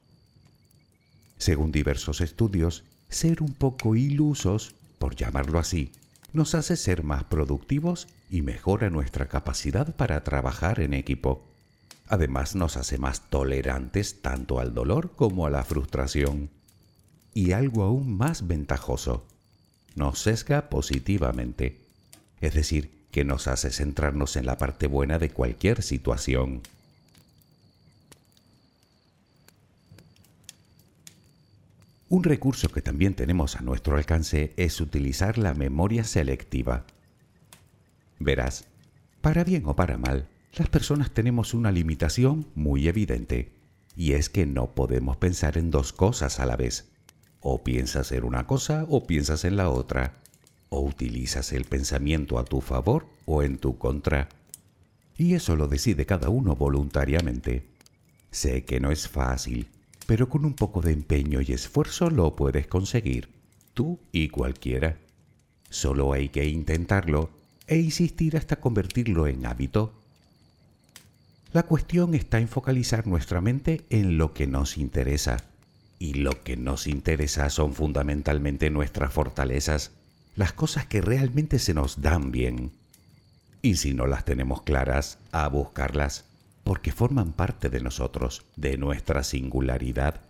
Según 1.38 1.72
diversos 1.72 2.20
estudios, 2.20 2.84
ser 3.08 3.42
un 3.42 3.52
poco 3.52 3.96
ilusos, 3.96 4.76
por 5.00 5.16
llamarlo 5.16 5.58
así, 5.58 5.90
nos 6.32 6.54
hace 6.54 6.76
ser 6.76 7.02
más 7.02 7.24
productivos 7.24 8.06
y 8.30 8.42
mejora 8.42 8.90
nuestra 8.90 9.28
capacidad 9.28 9.94
para 9.94 10.24
trabajar 10.24 10.80
en 10.80 10.94
equipo. 10.94 11.46
Además 12.06 12.54
nos 12.54 12.76
hace 12.76 12.98
más 12.98 13.30
tolerantes 13.30 14.22
tanto 14.22 14.60
al 14.60 14.74
dolor 14.74 15.12
como 15.16 15.46
a 15.46 15.50
la 15.50 15.64
frustración. 15.64 16.50
Y 17.32 17.52
algo 17.52 17.82
aún 17.82 18.16
más 18.16 18.46
ventajoso, 18.46 19.26
nos 19.94 20.20
sesga 20.20 20.68
positivamente, 20.68 21.80
es 22.40 22.54
decir, 22.54 22.90
que 23.10 23.24
nos 23.24 23.46
hace 23.46 23.70
centrarnos 23.70 24.36
en 24.36 24.46
la 24.46 24.58
parte 24.58 24.86
buena 24.86 25.18
de 25.18 25.30
cualquier 25.30 25.82
situación. 25.82 26.62
Un 32.08 32.22
recurso 32.22 32.68
que 32.68 32.82
también 32.82 33.14
tenemos 33.14 33.56
a 33.56 33.62
nuestro 33.62 33.96
alcance 33.96 34.52
es 34.56 34.80
utilizar 34.80 35.38
la 35.38 35.54
memoria 35.54 36.04
selectiva. 36.04 36.84
Verás, 38.18 38.66
para 39.20 39.44
bien 39.44 39.62
o 39.66 39.74
para 39.74 39.98
mal, 39.98 40.28
las 40.56 40.68
personas 40.68 41.10
tenemos 41.10 41.54
una 41.54 41.72
limitación 41.72 42.46
muy 42.54 42.88
evidente, 42.88 43.52
y 43.96 44.12
es 44.12 44.28
que 44.28 44.46
no 44.46 44.74
podemos 44.74 45.16
pensar 45.16 45.58
en 45.58 45.70
dos 45.70 45.92
cosas 45.92 46.40
a 46.40 46.46
la 46.46 46.56
vez. 46.56 46.90
O 47.40 47.64
piensas 47.64 48.12
en 48.12 48.24
una 48.24 48.46
cosa 48.46 48.86
o 48.88 49.06
piensas 49.06 49.44
en 49.44 49.56
la 49.56 49.70
otra, 49.70 50.14
o 50.68 50.80
utilizas 50.80 51.52
el 51.52 51.64
pensamiento 51.64 52.38
a 52.38 52.44
tu 52.44 52.60
favor 52.60 53.06
o 53.26 53.42
en 53.42 53.58
tu 53.58 53.78
contra. 53.78 54.28
Y 55.16 55.34
eso 55.34 55.56
lo 55.56 55.68
decide 55.68 56.06
cada 56.06 56.28
uno 56.28 56.56
voluntariamente. 56.56 57.66
Sé 58.30 58.64
que 58.64 58.80
no 58.80 58.90
es 58.90 59.08
fácil, 59.08 59.68
pero 60.06 60.28
con 60.28 60.44
un 60.44 60.54
poco 60.54 60.80
de 60.80 60.92
empeño 60.92 61.40
y 61.40 61.52
esfuerzo 61.52 62.10
lo 62.10 62.34
puedes 62.34 62.66
conseguir, 62.66 63.28
tú 63.74 64.00
y 64.10 64.28
cualquiera. 64.28 64.98
Solo 65.70 66.12
hay 66.12 66.28
que 66.28 66.46
intentarlo 66.46 67.30
e 67.66 67.78
insistir 67.78 68.36
hasta 68.36 68.56
convertirlo 68.56 69.26
en 69.26 69.46
hábito. 69.46 69.92
La 71.52 71.64
cuestión 71.64 72.14
está 72.14 72.40
en 72.40 72.48
focalizar 72.48 73.06
nuestra 73.06 73.40
mente 73.40 73.84
en 73.90 74.18
lo 74.18 74.32
que 74.34 74.46
nos 74.46 74.76
interesa. 74.76 75.38
Y 75.98 76.14
lo 76.14 76.42
que 76.42 76.56
nos 76.56 76.86
interesa 76.86 77.48
son 77.50 77.72
fundamentalmente 77.72 78.68
nuestras 78.70 79.12
fortalezas, 79.12 79.92
las 80.36 80.52
cosas 80.52 80.86
que 80.86 81.00
realmente 81.00 81.58
se 81.58 81.72
nos 81.72 82.02
dan 82.02 82.32
bien. 82.32 82.72
Y 83.62 83.76
si 83.76 83.94
no 83.94 84.06
las 84.06 84.24
tenemos 84.24 84.62
claras, 84.62 85.18
a 85.32 85.48
buscarlas 85.48 86.24
porque 86.64 86.92
forman 86.92 87.32
parte 87.32 87.68
de 87.68 87.80
nosotros, 87.80 88.44
de 88.56 88.78
nuestra 88.78 89.22
singularidad. 89.22 90.22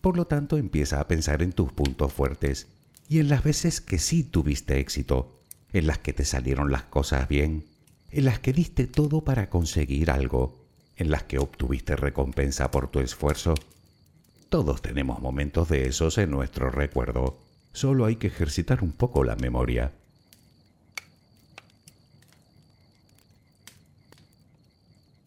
Por 0.00 0.16
lo 0.16 0.26
tanto, 0.26 0.56
empieza 0.56 1.00
a 1.00 1.06
pensar 1.06 1.42
en 1.42 1.52
tus 1.52 1.72
puntos 1.72 2.12
fuertes 2.12 2.66
y 3.08 3.20
en 3.20 3.28
las 3.28 3.44
veces 3.44 3.80
que 3.80 3.98
sí 3.98 4.24
tuviste 4.24 4.80
éxito, 4.80 5.40
en 5.74 5.88
las 5.88 5.98
que 5.98 6.12
te 6.12 6.24
salieron 6.24 6.70
las 6.70 6.84
cosas 6.84 7.28
bien, 7.28 7.66
en 8.10 8.24
las 8.24 8.38
que 8.38 8.52
diste 8.52 8.86
todo 8.86 9.22
para 9.22 9.50
conseguir 9.50 10.10
algo, 10.10 10.64
en 10.96 11.10
las 11.10 11.24
que 11.24 11.40
obtuviste 11.40 11.96
recompensa 11.96 12.70
por 12.70 12.88
tu 12.88 13.00
esfuerzo. 13.00 13.54
Todos 14.48 14.82
tenemos 14.82 15.20
momentos 15.20 15.68
de 15.68 15.88
esos 15.88 16.16
en 16.18 16.30
nuestro 16.30 16.70
recuerdo, 16.70 17.38
solo 17.72 18.04
hay 18.04 18.16
que 18.16 18.28
ejercitar 18.28 18.84
un 18.84 18.92
poco 18.92 19.24
la 19.24 19.34
memoria. 19.34 19.92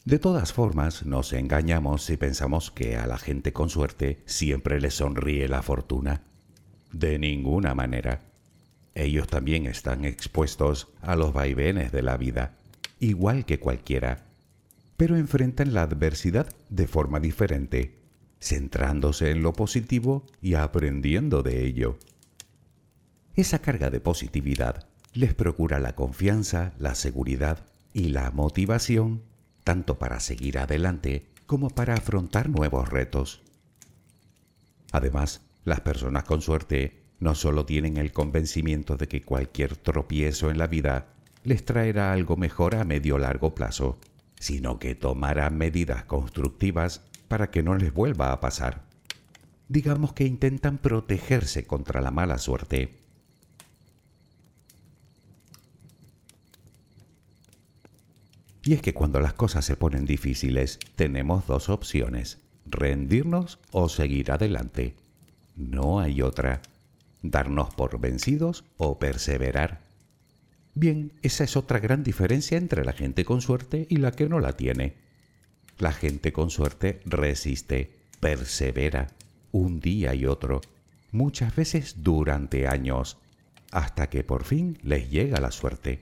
De 0.06 0.18
todas 0.18 0.54
formas, 0.54 1.06
nos 1.06 1.34
engañamos 1.34 2.04
si 2.04 2.16
pensamos 2.16 2.72
que 2.72 2.96
a 2.96 3.06
la 3.06 3.18
gente 3.18 3.52
con 3.52 3.70
suerte 3.70 4.24
siempre 4.26 4.80
le 4.80 4.92
sonríe 4.92 5.50
la 5.50 5.62
fortuna. 5.62 6.22
De 6.94 7.20
ninguna 7.20 7.76
manera. 7.76 8.27
Ellos 9.00 9.28
también 9.28 9.68
están 9.68 10.06
expuestos 10.06 10.88
a 11.02 11.16
los 11.16 11.32
vaivenes 11.32 11.92
de 11.92 12.02
la 12.02 12.18
vida, 12.18 12.58
igual 13.00 13.46
que 13.46 13.60
cualquiera, 13.60 14.26
pero 14.98 15.18
enfrentan 15.18 15.76
la 15.76 15.84
adversidad 15.84 16.52
de 16.70 16.88
forma 16.88 17.20
diferente, 17.20 18.00
centrándose 18.40 19.30
en 19.30 19.44
lo 19.44 19.54
positivo 19.54 20.26
y 20.42 20.56
aprendiendo 20.56 21.44
de 21.44 21.64
ello. 21.64 22.00
Esa 23.36 23.60
carga 23.60 23.92
de 23.92 24.00
positividad 24.00 24.88
les 25.14 25.36
procura 25.36 25.80
la 25.80 25.94
confianza, 25.94 26.74
la 26.80 26.96
seguridad 26.96 27.68
y 27.94 28.10
la 28.10 28.32
motivación 28.32 29.22
tanto 29.64 30.00
para 30.00 30.20
seguir 30.20 30.58
adelante 30.58 31.28
como 31.46 31.70
para 31.70 31.94
afrontar 31.94 32.50
nuevos 32.50 32.90
retos. 32.90 33.44
Además, 34.92 35.42
las 35.66 35.82
personas 35.82 36.24
con 36.24 36.42
suerte 36.42 36.97
no 37.20 37.36
solo 37.36 37.66
tienen 37.66 37.98
el 37.98 38.12
convencimiento 38.12 38.98
de 38.98 39.08
que 39.08 39.24
cualquier 39.24 39.76
tropiezo 39.76 40.50
en 40.52 40.58
la 40.58 40.68
vida 40.68 41.08
les 41.44 41.66
traerá 41.66 42.14
algo 42.14 42.38
mejor 42.38 42.76
a 42.76 42.84
medio 42.84 43.18
largo 43.18 43.56
plazo, 43.56 43.98
sino 44.40 44.80
que 44.80 44.96
tomarán 44.96 45.58
medidas 45.58 46.04
constructivas 46.04 47.02
para 47.28 47.50
que 47.50 47.64
no 47.64 47.76
les 47.76 47.94
vuelva 47.94 48.32
a 48.32 48.40
pasar. 48.40 48.84
Digamos 49.70 50.14
que 50.14 50.26
intentan 50.26 50.78
protegerse 50.78 51.66
contra 51.66 52.02
la 52.02 52.12
mala 52.12 52.38
suerte 52.38 52.98
Y 58.68 58.74
es 58.74 58.82
que 58.82 58.94
cuando 58.94 59.22
las 59.22 59.32
cosas 59.32 59.64
se 59.64 59.78
ponen 59.78 60.06
difíciles, 60.06 60.78
tenemos 60.98 61.48
dos 61.48 61.70
opciones, 61.70 62.40
rendirnos 62.66 63.60
o 63.72 63.88
seguir 63.88 64.30
adelante. 64.30 64.94
No 65.56 66.02
hay 66.02 66.22
otra, 66.22 66.62
darnos 67.32 67.74
por 67.74 68.00
vencidos 68.00 68.66
o 68.78 69.00
perseverar. 69.00 69.82
Bien, 70.74 71.14
esa 71.24 71.44
es 71.44 71.58
otra 71.58 71.80
gran 71.80 72.04
diferencia 72.04 72.58
entre 72.58 72.86
la 72.86 72.94
gente 72.94 73.26
con 73.26 73.42
suerte 73.42 73.88
y 73.90 73.98
la 73.98 74.12
que 74.12 74.30
no 74.30 74.40
la 74.40 74.54
tiene. 74.54 74.96
La 75.80 75.92
gente 75.92 76.32
con 76.32 76.50
suerte 76.50 77.02
resiste, 77.06 77.92
persevera, 78.20 79.08
un 79.52 79.80
día 79.80 80.14
y 80.14 80.26
otro, 80.26 80.62
muchas 81.12 81.56
veces 81.56 82.04
durante 82.04 82.68
años, 82.68 83.18
hasta 83.72 84.10
que 84.10 84.24
por 84.24 84.44
fin 84.44 84.78
les 84.84 85.10
llega 85.10 85.40
la 85.40 85.52
suerte. 85.52 86.02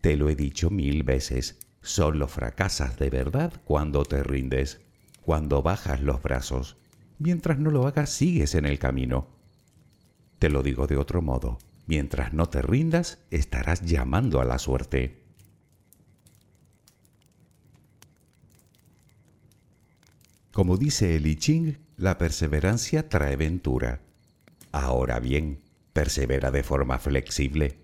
Te 0.00 0.16
lo 0.16 0.28
he 0.28 0.36
dicho 0.36 0.70
mil 0.70 1.02
veces, 1.02 1.58
solo 1.82 2.28
fracasas 2.28 2.98
de 2.98 3.10
verdad 3.10 3.52
cuando 3.64 4.04
te 4.04 4.22
rindes, 4.22 4.80
cuando 5.22 5.62
bajas 5.62 6.00
los 6.00 6.22
brazos. 6.22 6.76
Mientras 7.18 7.58
no 7.58 7.70
lo 7.70 7.86
hagas, 7.86 8.10
sigues 8.10 8.54
en 8.54 8.66
el 8.66 8.78
camino. 8.78 9.35
Te 10.46 10.50
lo 10.50 10.62
digo 10.62 10.86
de 10.86 10.96
otro 10.96 11.22
modo, 11.22 11.58
mientras 11.88 12.32
no 12.32 12.48
te 12.48 12.62
rindas, 12.62 13.18
estarás 13.32 13.82
llamando 13.82 14.40
a 14.40 14.44
la 14.44 14.60
suerte. 14.60 15.24
Como 20.52 20.76
dice 20.76 21.16
el 21.16 21.26
I 21.26 21.34
Ching, 21.34 21.78
la 21.96 22.16
perseverancia 22.16 23.08
trae 23.08 23.34
ventura. 23.34 24.02
Ahora 24.70 25.18
bien, 25.18 25.62
persevera 25.92 26.52
de 26.52 26.62
forma 26.62 27.00
flexible. 27.00 27.80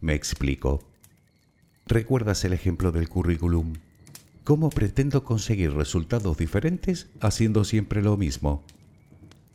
Me 0.00 0.14
explico. 0.14 0.80
¿Recuerdas 1.86 2.44
el 2.44 2.54
ejemplo 2.54 2.90
del 2.90 3.08
currículum? 3.08 3.74
¿Cómo 4.42 4.68
pretendo 4.68 5.22
conseguir 5.22 5.74
resultados 5.74 6.36
diferentes 6.36 7.08
haciendo 7.20 7.62
siempre 7.62 8.02
lo 8.02 8.16
mismo? 8.16 8.64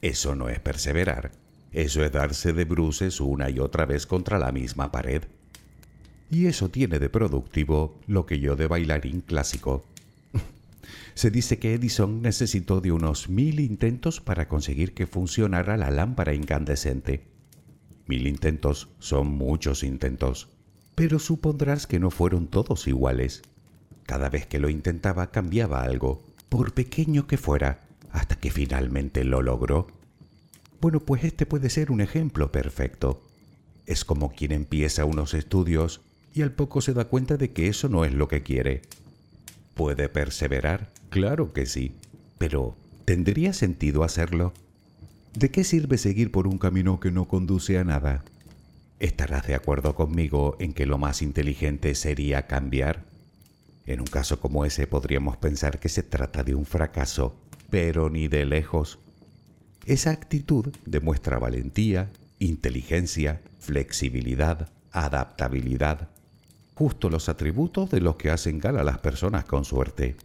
Eso 0.01 0.35
no 0.35 0.47
es 0.47 0.61
perseverar, 0.61 1.33
eso 1.71 2.03
es 2.03 2.11
darse 2.11 2.53
de 2.53 2.65
bruces 2.65 3.19
una 3.19 3.49
y 3.49 3.59
otra 3.59 3.85
vez 3.85 4.05
contra 4.05 4.39
la 4.39 4.51
misma 4.51 4.91
pared. 4.91 5.23
Y 6.29 6.47
eso 6.47 6.69
tiene 6.69 6.99
de 6.99 7.09
productivo 7.09 7.99
lo 8.07 8.25
que 8.25 8.39
yo 8.39 8.55
de 8.55 8.67
bailarín 8.67 9.21
clásico. 9.21 9.85
Se 11.13 11.31
dice 11.31 11.59
que 11.59 11.73
Edison 11.73 12.21
necesitó 12.21 12.81
de 12.81 12.91
unos 12.91 13.29
mil 13.29 13.59
intentos 13.59 14.19
para 14.19 14.47
conseguir 14.47 14.93
que 14.93 15.07
funcionara 15.07 15.77
la 15.77 15.91
lámpara 15.91 16.33
incandescente. 16.33 17.23
Mil 18.07 18.27
intentos 18.27 18.89
son 18.99 19.27
muchos 19.27 19.83
intentos 19.83 20.49
pero 20.97 21.19
supondrás 21.19 21.85
que 21.85 21.99
no 21.99 22.09
fueron 22.09 22.47
todos 22.47 22.87
iguales. 22.87 23.43
Cada 24.07 24.29
vez 24.29 24.47
que 24.47 24.57
lo 24.57 24.67
intentaba 24.67 25.29
cambiaba 25.29 25.83
algo, 25.83 26.23
por 26.49 26.73
pequeño 26.73 27.27
que 27.27 27.37
fuera, 27.37 27.81
hasta 28.09 28.35
que 28.39 28.49
finalmente 28.49 29.23
lo 29.23 29.43
logró. 29.43 29.85
Bueno, 30.79 30.99
pues 30.99 31.23
este 31.23 31.45
puede 31.45 31.69
ser 31.69 31.91
un 31.91 32.01
ejemplo 32.01 32.51
perfecto. 32.51 33.21
Es 33.85 34.05
como 34.05 34.31
quien 34.31 34.51
empieza 34.51 35.05
unos 35.05 35.33
estudios 35.33 36.01
y 36.33 36.43
al 36.43 36.51
poco 36.51 36.81
se 36.81 36.93
da 36.93 37.05
cuenta 37.05 37.37
de 37.37 37.51
que 37.51 37.67
eso 37.67 37.89
no 37.89 38.05
es 38.05 38.13
lo 38.13 38.27
que 38.27 38.43
quiere. 38.43 38.83
¿Puede 39.73 40.07
perseverar? 40.07 40.91
Claro 41.09 41.51
que 41.53 41.65
sí, 41.65 41.93
pero 42.37 42.75
¿tendría 43.05 43.53
sentido 43.53 44.03
hacerlo? 44.03 44.53
¿De 45.33 45.49
qué 45.49 45.63
sirve 45.63 45.97
seguir 45.97 46.31
por 46.31 46.47
un 46.47 46.57
camino 46.57 46.99
que 46.99 47.11
no 47.11 47.25
conduce 47.25 47.79
a 47.79 47.83
nada? 47.83 48.23
Estarás 48.99 49.47
de 49.47 49.55
acuerdo 49.55 49.95
conmigo 49.95 50.57
en 50.59 50.73
que 50.73 50.85
lo 50.85 50.97
más 50.97 51.21
inteligente 51.21 51.95
sería 51.95 52.47
cambiar. 52.47 53.03
En 53.85 53.99
un 53.99 54.07
caso 54.07 54.39
como 54.39 54.65
ese 54.65 54.85
podríamos 54.85 55.37
pensar 55.37 55.79
que 55.79 55.89
se 55.89 56.03
trata 56.03 56.43
de 56.43 56.55
un 56.55 56.65
fracaso, 56.65 57.35
pero 57.69 58.09
ni 58.09 58.27
de 58.27 58.45
lejos. 58.45 58.99
Esa 59.87 60.11
actitud 60.11 60.67
demuestra 60.85 61.39
valentía, 61.39 62.11
inteligencia, 62.39 63.39
flexibilidad, 63.57 64.69
adaptabilidad, 64.91 66.09
justo 66.75 67.09
los 67.09 67.29
atributos 67.29 67.89
de 67.89 68.01
los 68.01 68.17
que 68.17 68.29
hacen 68.29 68.59
gala 68.59 68.83
las 68.83 68.97
personas 68.97 69.45
con 69.45 69.63
suerte. 69.63 70.17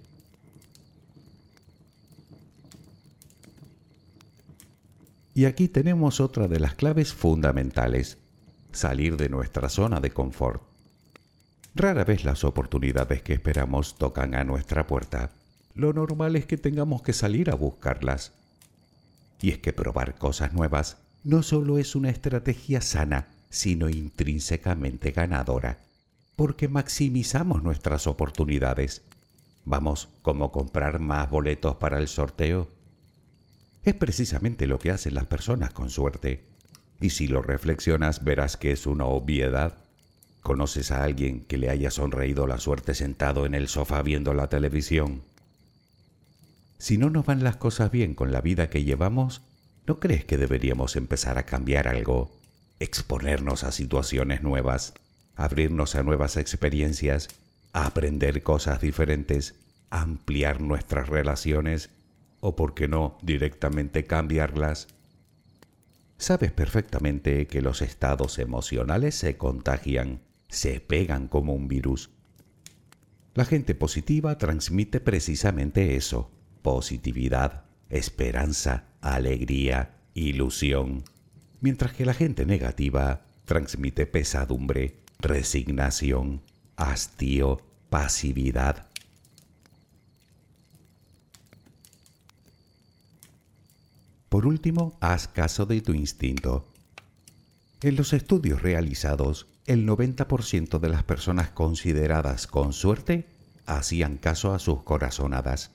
Y 5.33 5.45
aquí 5.45 5.69
tenemos 5.69 6.19
otra 6.19 6.49
de 6.49 6.59
las 6.59 6.75
claves 6.75 7.15
fundamentales 7.15 8.19
salir 8.73 9.17
de 9.17 9.29
nuestra 9.29 9.69
zona 9.69 10.01
de 10.01 10.11
confort. 10.11 10.61
Rara 11.77 12.03
vez 12.03 12.25
las 12.25 12.43
oportunidades 12.43 13.23
que 13.23 13.35
esperamos 13.35 13.95
tocan 13.97 14.35
a 14.35 14.43
nuestra 14.43 14.89
puerta. 14.89 15.31
Lo 15.77 15.93
normal 15.93 16.35
es 16.35 16.47
que 16.47 16.59
tengamos 16.59 17.03
que 17.03 17.13
salir 17.13 17.49
a 17.49 17.55
buscarlas. 17.55 18.33
Y 19.43 19.51
es 19.51 19.59
que 19.59 19.75
probar 19.75 20.15
cosas 20.15 20.55
nuevas 20.55 20.97
no 21.25 21.43
solo 21.43 21.79
es 21.79 21.95
una 21.95 22.11
estrategia 22.11 22.81
sana, 22.81 23.29
sino 23.51 23.91
intrínsecamente 23.91 25.11
ganadora, 25.11 25.81
porque 26.37 26.69
maximizamos 26.69 27.63
nuestras 27.63 28.07
oportunidades. 28.07 29.03
Vamos, 29.65 30.09
como 30.23 30.51
comprar 30.51 31.01
más 31.01 31.29
boletos 31.29 31.77
para 31.77 31.99
el 31.99 32.09
sorteo. 32.09 32.69
Es 33.85 33.95
precisamente 33.95 34.67
lo 34.67 34.79
que 34.79 34.91
hacen 34.91 35.15
las 35.15 35.27
personas 35.27 35.73
con 35.73 35.91
suerte 35.91 36.45
y 37.01 37.11
si 37.11 37.27
lo 37.27 37.43
reflexionas 37.43 38.23
verás 38.23 38.57
que 38.57 38.71
es 38.71 38.87
una 38.87 39.07
obviedad. 39.07 39.77
¿Conoces 40.41 40.93
a 40.93 41.03
alguien 41.03 41.45
que 41.45 41.59
le 41.59 41.69
haya 41.69 41.91
sonreído 41.91 42.47
la 42.47 42.59
suerte 42.59 42.95
sentado 42.95 43.45
en 43.45 43.55
el 43.55 43.69
sofá 43.69 44.03
viendo 44.03 44.35
la 44.35 44.49
televisión? 44.49 45.23
Si 46.83 46.99
no 46.99 47.11
nos 47.11 47.25
van 47.25 47.45
las 47.45 47.59
cosas 47.59 47.93
bien 47.93 48.17
con 48.17 48.33
la 48.33 48.41
vida 48.41 48.69
que 48.69 48.83
llevamos, 48.83 49.43
¿no 49.87 50.01
crees 50.01 50.25
que 50.25 50.37
deberíamos 50.37 50.97
empezar 50.97 51.39
a 51.39 51.47
cambiar 51.47 51.87
algo? 51.87 52.33
Exponernos 52.81 53.63
a 53.63 53.71
situaciones 53.71 54.43
nuevas, 54.43 54.93
abrirnos 55.37 55.95
a 55.95 56.03
nuevas 56.03 56.37
experiencias, 56.37 57.29
aprender 57.73 58.43
cosas 58.43 58.81
diferentes, 58.81 59.55
ampliar 59.91 60.61
nuestras 60.61 61.09
relaciones 61.09 61.91
o, 62.41 62.57
por 62.57 62.75
qué 62.75 62.89
no, 62.89 63.17
directamente 63.23 64.03
cambiarlas 64.05 64.89
Sabes 66.19 66.51
perfectamente 66.51 67.47
que 67.47 67.63
los 67.63 67.81
estados 67.81 68.41
emocionales 68.41 69.15
se 69.15 69.37
contagian, 69.37 70.21
se 70.49 70.81
pegan 70.81 71.29
como 71.29 71.55
un 71.55 71.69
virus. 71.69 72.11
La 73.35 73.45
gente 73.45 73.77
positiva 73.77 74.37
transmite 74.37 74.99
precisamente 74.99 75.95
eso, 75.95 76.42
positividad, 76.63 77.65
esperanza, 77.91 78.85
alegría, 79.01 79.97
ilusión, 80.15 81.05
mientras 81.61 81.93
que 81.93 82.07
la 82.07 82.15
gente 82.15 82.47
negativa 82.47 83.23
transmite 83.45 84.07
pesadumbre, 84.07 84.97
resignación, 85.21 86.43
hastío, 86.77 87.61
pasividad, 87.91 88.87
Por 94.33 94.47
último, 94.47 94.97
haz 95.01 95.29
caso 95.29 95.67
de 95.67 95.83
tu 95.83 95.93
instinto. 95.93 96.67
En 97.83 97.97
los 97.97 98.15
estudios 98.15 98.63
realizados, 98.63 99.47
el 99.67 99.87
90% 99.87 100.79
de 100.79 100.89
las 100.89 101.03
personas 101.03 101.51
consideradas 101.51 102.47
con 102.47 102.73
suerte 102.73 103.27
hacían 103.67 104.17
caso 104.17 104.55
a 104.55 104.59
sus 104.59 104.85
corazonadas 104.85 105.71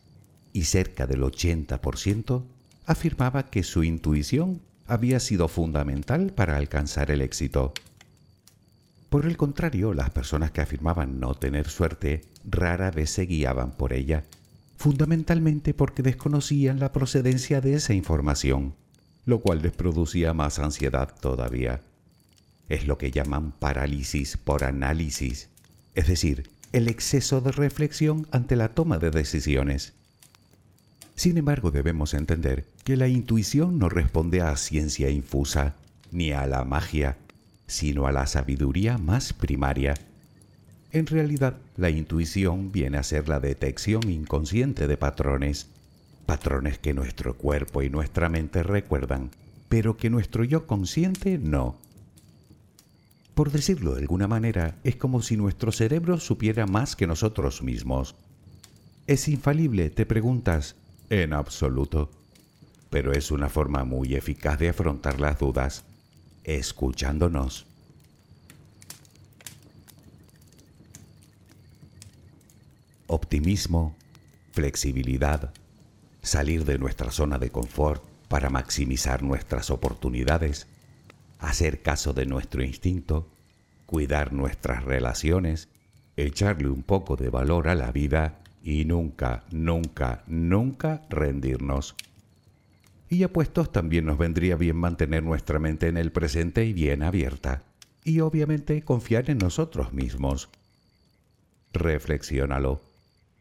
y 0.58 0.64
cerca 0.64 1.06
del 1.06 1.22
80% 1.22 2.44
afirmaba 2.88 3.44
que 3.52 3.62
su 3.62 3.84
intuición 3.84 4.60
había 4.88 5.20
sido 5.20 5.50
fundamental 5.50 6.34
para 6.34 6.58
alcanzar 6.58 7.12
el 7.12 7.22
éxito. 7.22 7.76
Por 9.10 9.28
el 9.28 9.38
contrario, 9.38 9.94
las 9.94 10.10
personas 10.10 10.50
que 10.50 10.62
afirmaban 10.62 11.20
no 11.20 11.36
tener 11.36 11.70
suerte 11.70 12.26
rara 12.44 12.90
vez 12.90 13.12
se 13.12 13.28
guiaban 13.28 13.72
por 13.72 13.94
ella, 13.94 14.24
fundamentalmente 14.78 15.76
porque 15.76 16.02
desconocían 16.02 16.80
la 16.80 16.92
procedencia 16.92 17.62
de 17.62 17.76
esa 17.76 17.94
información, 17.94 18.74
lo 19.26 19.42
cual 19.42 19.62
les 19.62 19.74
producía 19.74 20.34
más 20.34 20.58
ansiedad 20.58 21.14
todavía. 21.22 21.82
Es 22.68 22.88
lo 22.88 22.98
que 22.98 23.12
llaman 23.12 23.52
parálisis 23.52 24.38
por 24.38 24.64
análisis, 24.64 25.50
es 25.94 26.08
decir, 26.08 26.50
el 26.72 26.88
exceso 26.88 27.42
de 27.42 27.52
reflexión 27.52 28.26
ante 28.32 28.56
la 28.56 28.70
toma 28.70 28.98
de 28.98 29.12
decisiones. 29.12 29.94
Sin 31.18 31.36
embargo, 31.36 31.72
debemos 31.72 32.14
entender 32.14 32.68
que 32.84 32.96
la 32.96 33.08
intuición 33.08 33.80
no 33.80 33.90
responde 33.90 34.42
a 34.42 34.56
ciencia 34.56 35.10
infusa 35.10 35.74
ni 36.12 36.32
a 36.32 36.46
la 36.46 36.64
magia, 36.64 37.18
sino 37.66 38.06
a 38.06 38.12
la 38.12 38.28
sabiduría 38.28 39.00
más 39.00 39.34
primaria. 39.34 39.96
En 40.92 41.08
realidad, 41.08 41.58
la 41.76 41.90
intuición 41.90 42.72
viene 42.72 43.00
a 43.00 43.04
ser 43.04 43.28
la 43.28 43.40
detección 43.40 44.08
inconsciente 44.08 44.88
de 44.88 44.96
patrones, 44.96 45.66
patrones 46.28 46.78
que 46.78 46.94
nuestro 46.94 47.36
cuerpo 47.36 47.82
y 47.82 47.90
nuestra 47.90 48.30
mente 48.30 48.62
recuerdan, 48.62 49.32
pero 49.70 49.98
que 49.98 50.12
nuestro 50.12 50.44
yo 50.44 50.68
consciente 50.68 51.40
no. 51.40 51.78
Por 53.34 53.52
decirlo 53.52 53.96
de 53.96 54.02
alguna 54.02 54.28
manera, 54.28 54.76
es 54.84 54.96
como 54.96 55.24
si 55.24 55.36
nuestro 55.36 55.72
cerebro 55.72 56.20
supiera 56.20 56.68
más 56.68 56.96
que 56.96 57.08
nosotros 57.08 57.64
mismos. 57.64 58.14
¿Es 59.08 59.28
infalible? 59.28 59.90
Te 59.90 60.06
preguntas. 60.06 60.76
En 61.10 61.34
absoluto. 61.34 62.10
Pero 62.90 63.12
es 63.12 63.32
una 63.32 63.50
forma 63.50 63.84
muy 63.84 64.16
eficaz 64.16 64.60
de 64.60 64.70
afrontar 64.70 65.20
las 65.20 65.40
dudas 65.40 65.84
escuchándonos. 66.44 67.66
Optimismo, 73.08 73.96
flexibilidad, 74.52 75.54
salir 76.22 76.66
de 76.66 76.78
nuestra 76.78 77.12
zona 77.12 77.38
de 77.38 77.50
confort 77.50 78.04
para 78.28 78.50
maximizar 78.50 79.24
nuestras 79.24 79.70
oportunidades, 79.70 80.68
hacer 81.40 81.82
caso 81.82 82.14
de 82.14 82.26
nuestro 82.26 82.64
instinto, 82.64 83.28
cuidar 83.86 84.34
nuestras 84.34 84.84
relaciones, 84.84 85.70
echarle 86.18 86.68
un 86.68 86.84
poco 86.84 87.16
de 87.16 87.30
valor 87.30 87.70
a 87.70 87.76
la 87.76 87.92
vida 87.92 88.40
y 88.68 88.84
nunca, 88.84 89.46
nunca, 89.50 90.26
nunca 90.28 91.02
rendirnos. 91.10 91.96
Y 93.08 93.24
apuestos 93.24 93.72
también 93.72 94.06
nos 94.06 94.18
vendría 94.18 94.58
bien 94.58 94.76
mantener 94.76 95.24
nuestra 95.24 95.58
mente 95.58 95.88
en 95.88 95.96
el 95.96 96.12
presente 96.12 96.66
y 96.66 96.74
bien 96.74 97.02
abierta. 97.02 97.64
Y 98.04 98.20
obviamente 98.20 98.82
confiar 98.82 99.30
en 99.30 99.38
nosotros 99.38 99.94
mismos. 99.94 100.50
Reflexiónalo. 101.72 102.82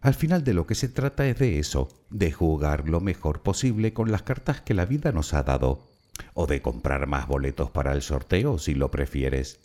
Al 0.00 0.14
final 0.14 0.44
de 0.44 0.54
lo 0.54 0.64
que 0.68 0.76
se 0.76 0.88
trata 0.88 1.26
es 1.26 1.40
de 1.40 1.58
eso, 1.58 1.88
de 2.08 2.30
jugar 2.30 2.88
lo 2.88 3.00
mejor 3.00 3.42
posible 3.42 3.92
con 3.92 4.12
las 4.12 4.22
cartas 4.22 4.60
que 4.60 4.74
la 4.74 4.86
vida 4.86 5.10
nos 5.10 5.34
ha 5.34 5.42
dado, 5.42 5.88
o 6.34 6.46
de 6.46 6.62
comprar 6.62 7.08
más 7.08 7.26
boletos 7.26 7.68
para 7.72 7.94
el 7.94 8.02
sorteo 8.02 8.60
si 8.60 8.76
lo 8.76 8.92
prefieres. 8.92 9.58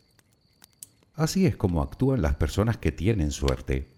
Así 1.13 1.45
es 1.45 1.55
como 1.55 1.83
actúan 1.83 2.23
las 2.23 2.33
personas 2.33 2.77
que 2.77 2.91
tienen 2.91 3.29
suerte. 3.29 3.89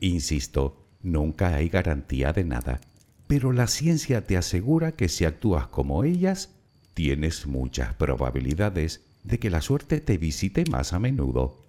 Insisto, 0.00 0.84
nunca 1.02 1.54
hay 1.54 1.68
garantía 1.68 2.32
de 2.32 2.44
nada 2.44 2.80
pero 3.28 3.52
la 3.52 3.66
ciencia 3.66 4.24
te 4.24 4.36
asegura 4.36 4.92
que 4.92 5.08
si 5.08 5.24
actúas 5.26 5.68
como 5.68 6.02
ellas, 6.02 6.50
tienes 6.94 7.46
muchas 7.46 7.94
probabilidades 7.94 9.04
de 9.22 9.38
que 9.38 9.50
la 9.50 9.60
suerte 9.60 10.00
te 10.00 10.16
visite 10.16 10.64
más 10.70 10.94
a 10.94 10.98
menudo. 10.98 11.62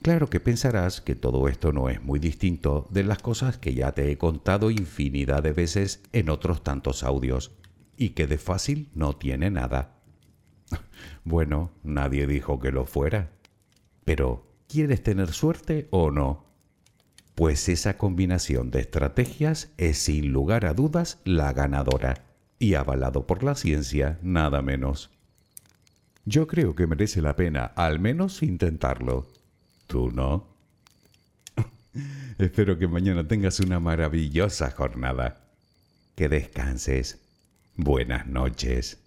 Claro 0.00 0.30
que 0.30 0.38
pensarás 0.38 1.00
que 1.00 1.16
todo 1.16 1.48
esto 1.48 1.72
no 1.72 1.88
es 1.88 2.00
muy 2.00 2.20
distinto 2.20 2.86
de 2.90 3.02
las 3.02 3.18
cosas 3.18 3.58
que 3.58 3.74
ya 3.74 3.90
te 3.92 4.10
he 4.10 4.16
contado 4.16 4.70
infinidad 4.70 5.42
de 5.42 5.52
veces 5.52 6.00
en 6.12 6.30
otros 6.30 6.62
tantos 6.62 7.02
audios, 7.02 7.50
y 7.96 8.10
que 8.10 8.28
de 8.28 8.38
fácil 8.38 8.88
no 8.94 9.16
tiene 9.16 9.50
nada. 9.50 9.98
Bueno, 11.24 11.72
nadie 11.82 12.26
dijo 12.26 12.58
que 12.58 12.70
lo 12.70 12.86
fuera. 12.86 13.32
Pero, 14.04 14.46
¿quieres 14.68 15.02
tener 15.02 15.32
suerte 15.32 15.88
o 15.90 16.10
no? 16.10 16.47
Pues 17.38 17.68
esa 17.68 17.96
combinación 17.96 18.72
de 18.72 18.80
estrategias 18.80 19.70
es 19.76 19.98
sin 19.98 20.32
lugar 20.32 20.66
a 20.66 20.74
dudas 20.74 21.20
la 21.24 21.52
ganadora 21.52 22.24
y 22.58 22.74
avalado 22.74 23.28
por 23.28 23.44
la 23.44 23.54
ciencia 23.54 24.18
nada 24.22 24.60
menos. 24.60 25.12
Yo 26.24 26.48
creo 26.48 26.74
que 26.74 26.88
merece 26.88 27.22
la 27.22 27.36
pena 27.36 27.66
al 27.76 28.00
menos 28.00 28.42
intentarlo. 28.42 29.28
¿Tú 29.86 30.10
no? 30.10 30.48
Espero 32.38 32.76
que 32.76 32.88
mañana 32.88 33.28
tengas 33.28 33.60
una 33.60 33.78
maravillosa 33.78 34.72
jornada. 34.72 35.38
Que 36.16 36.28
descanses. 36.28 37.20
Buenas 37.76 38.26
noches. 38.26 38.98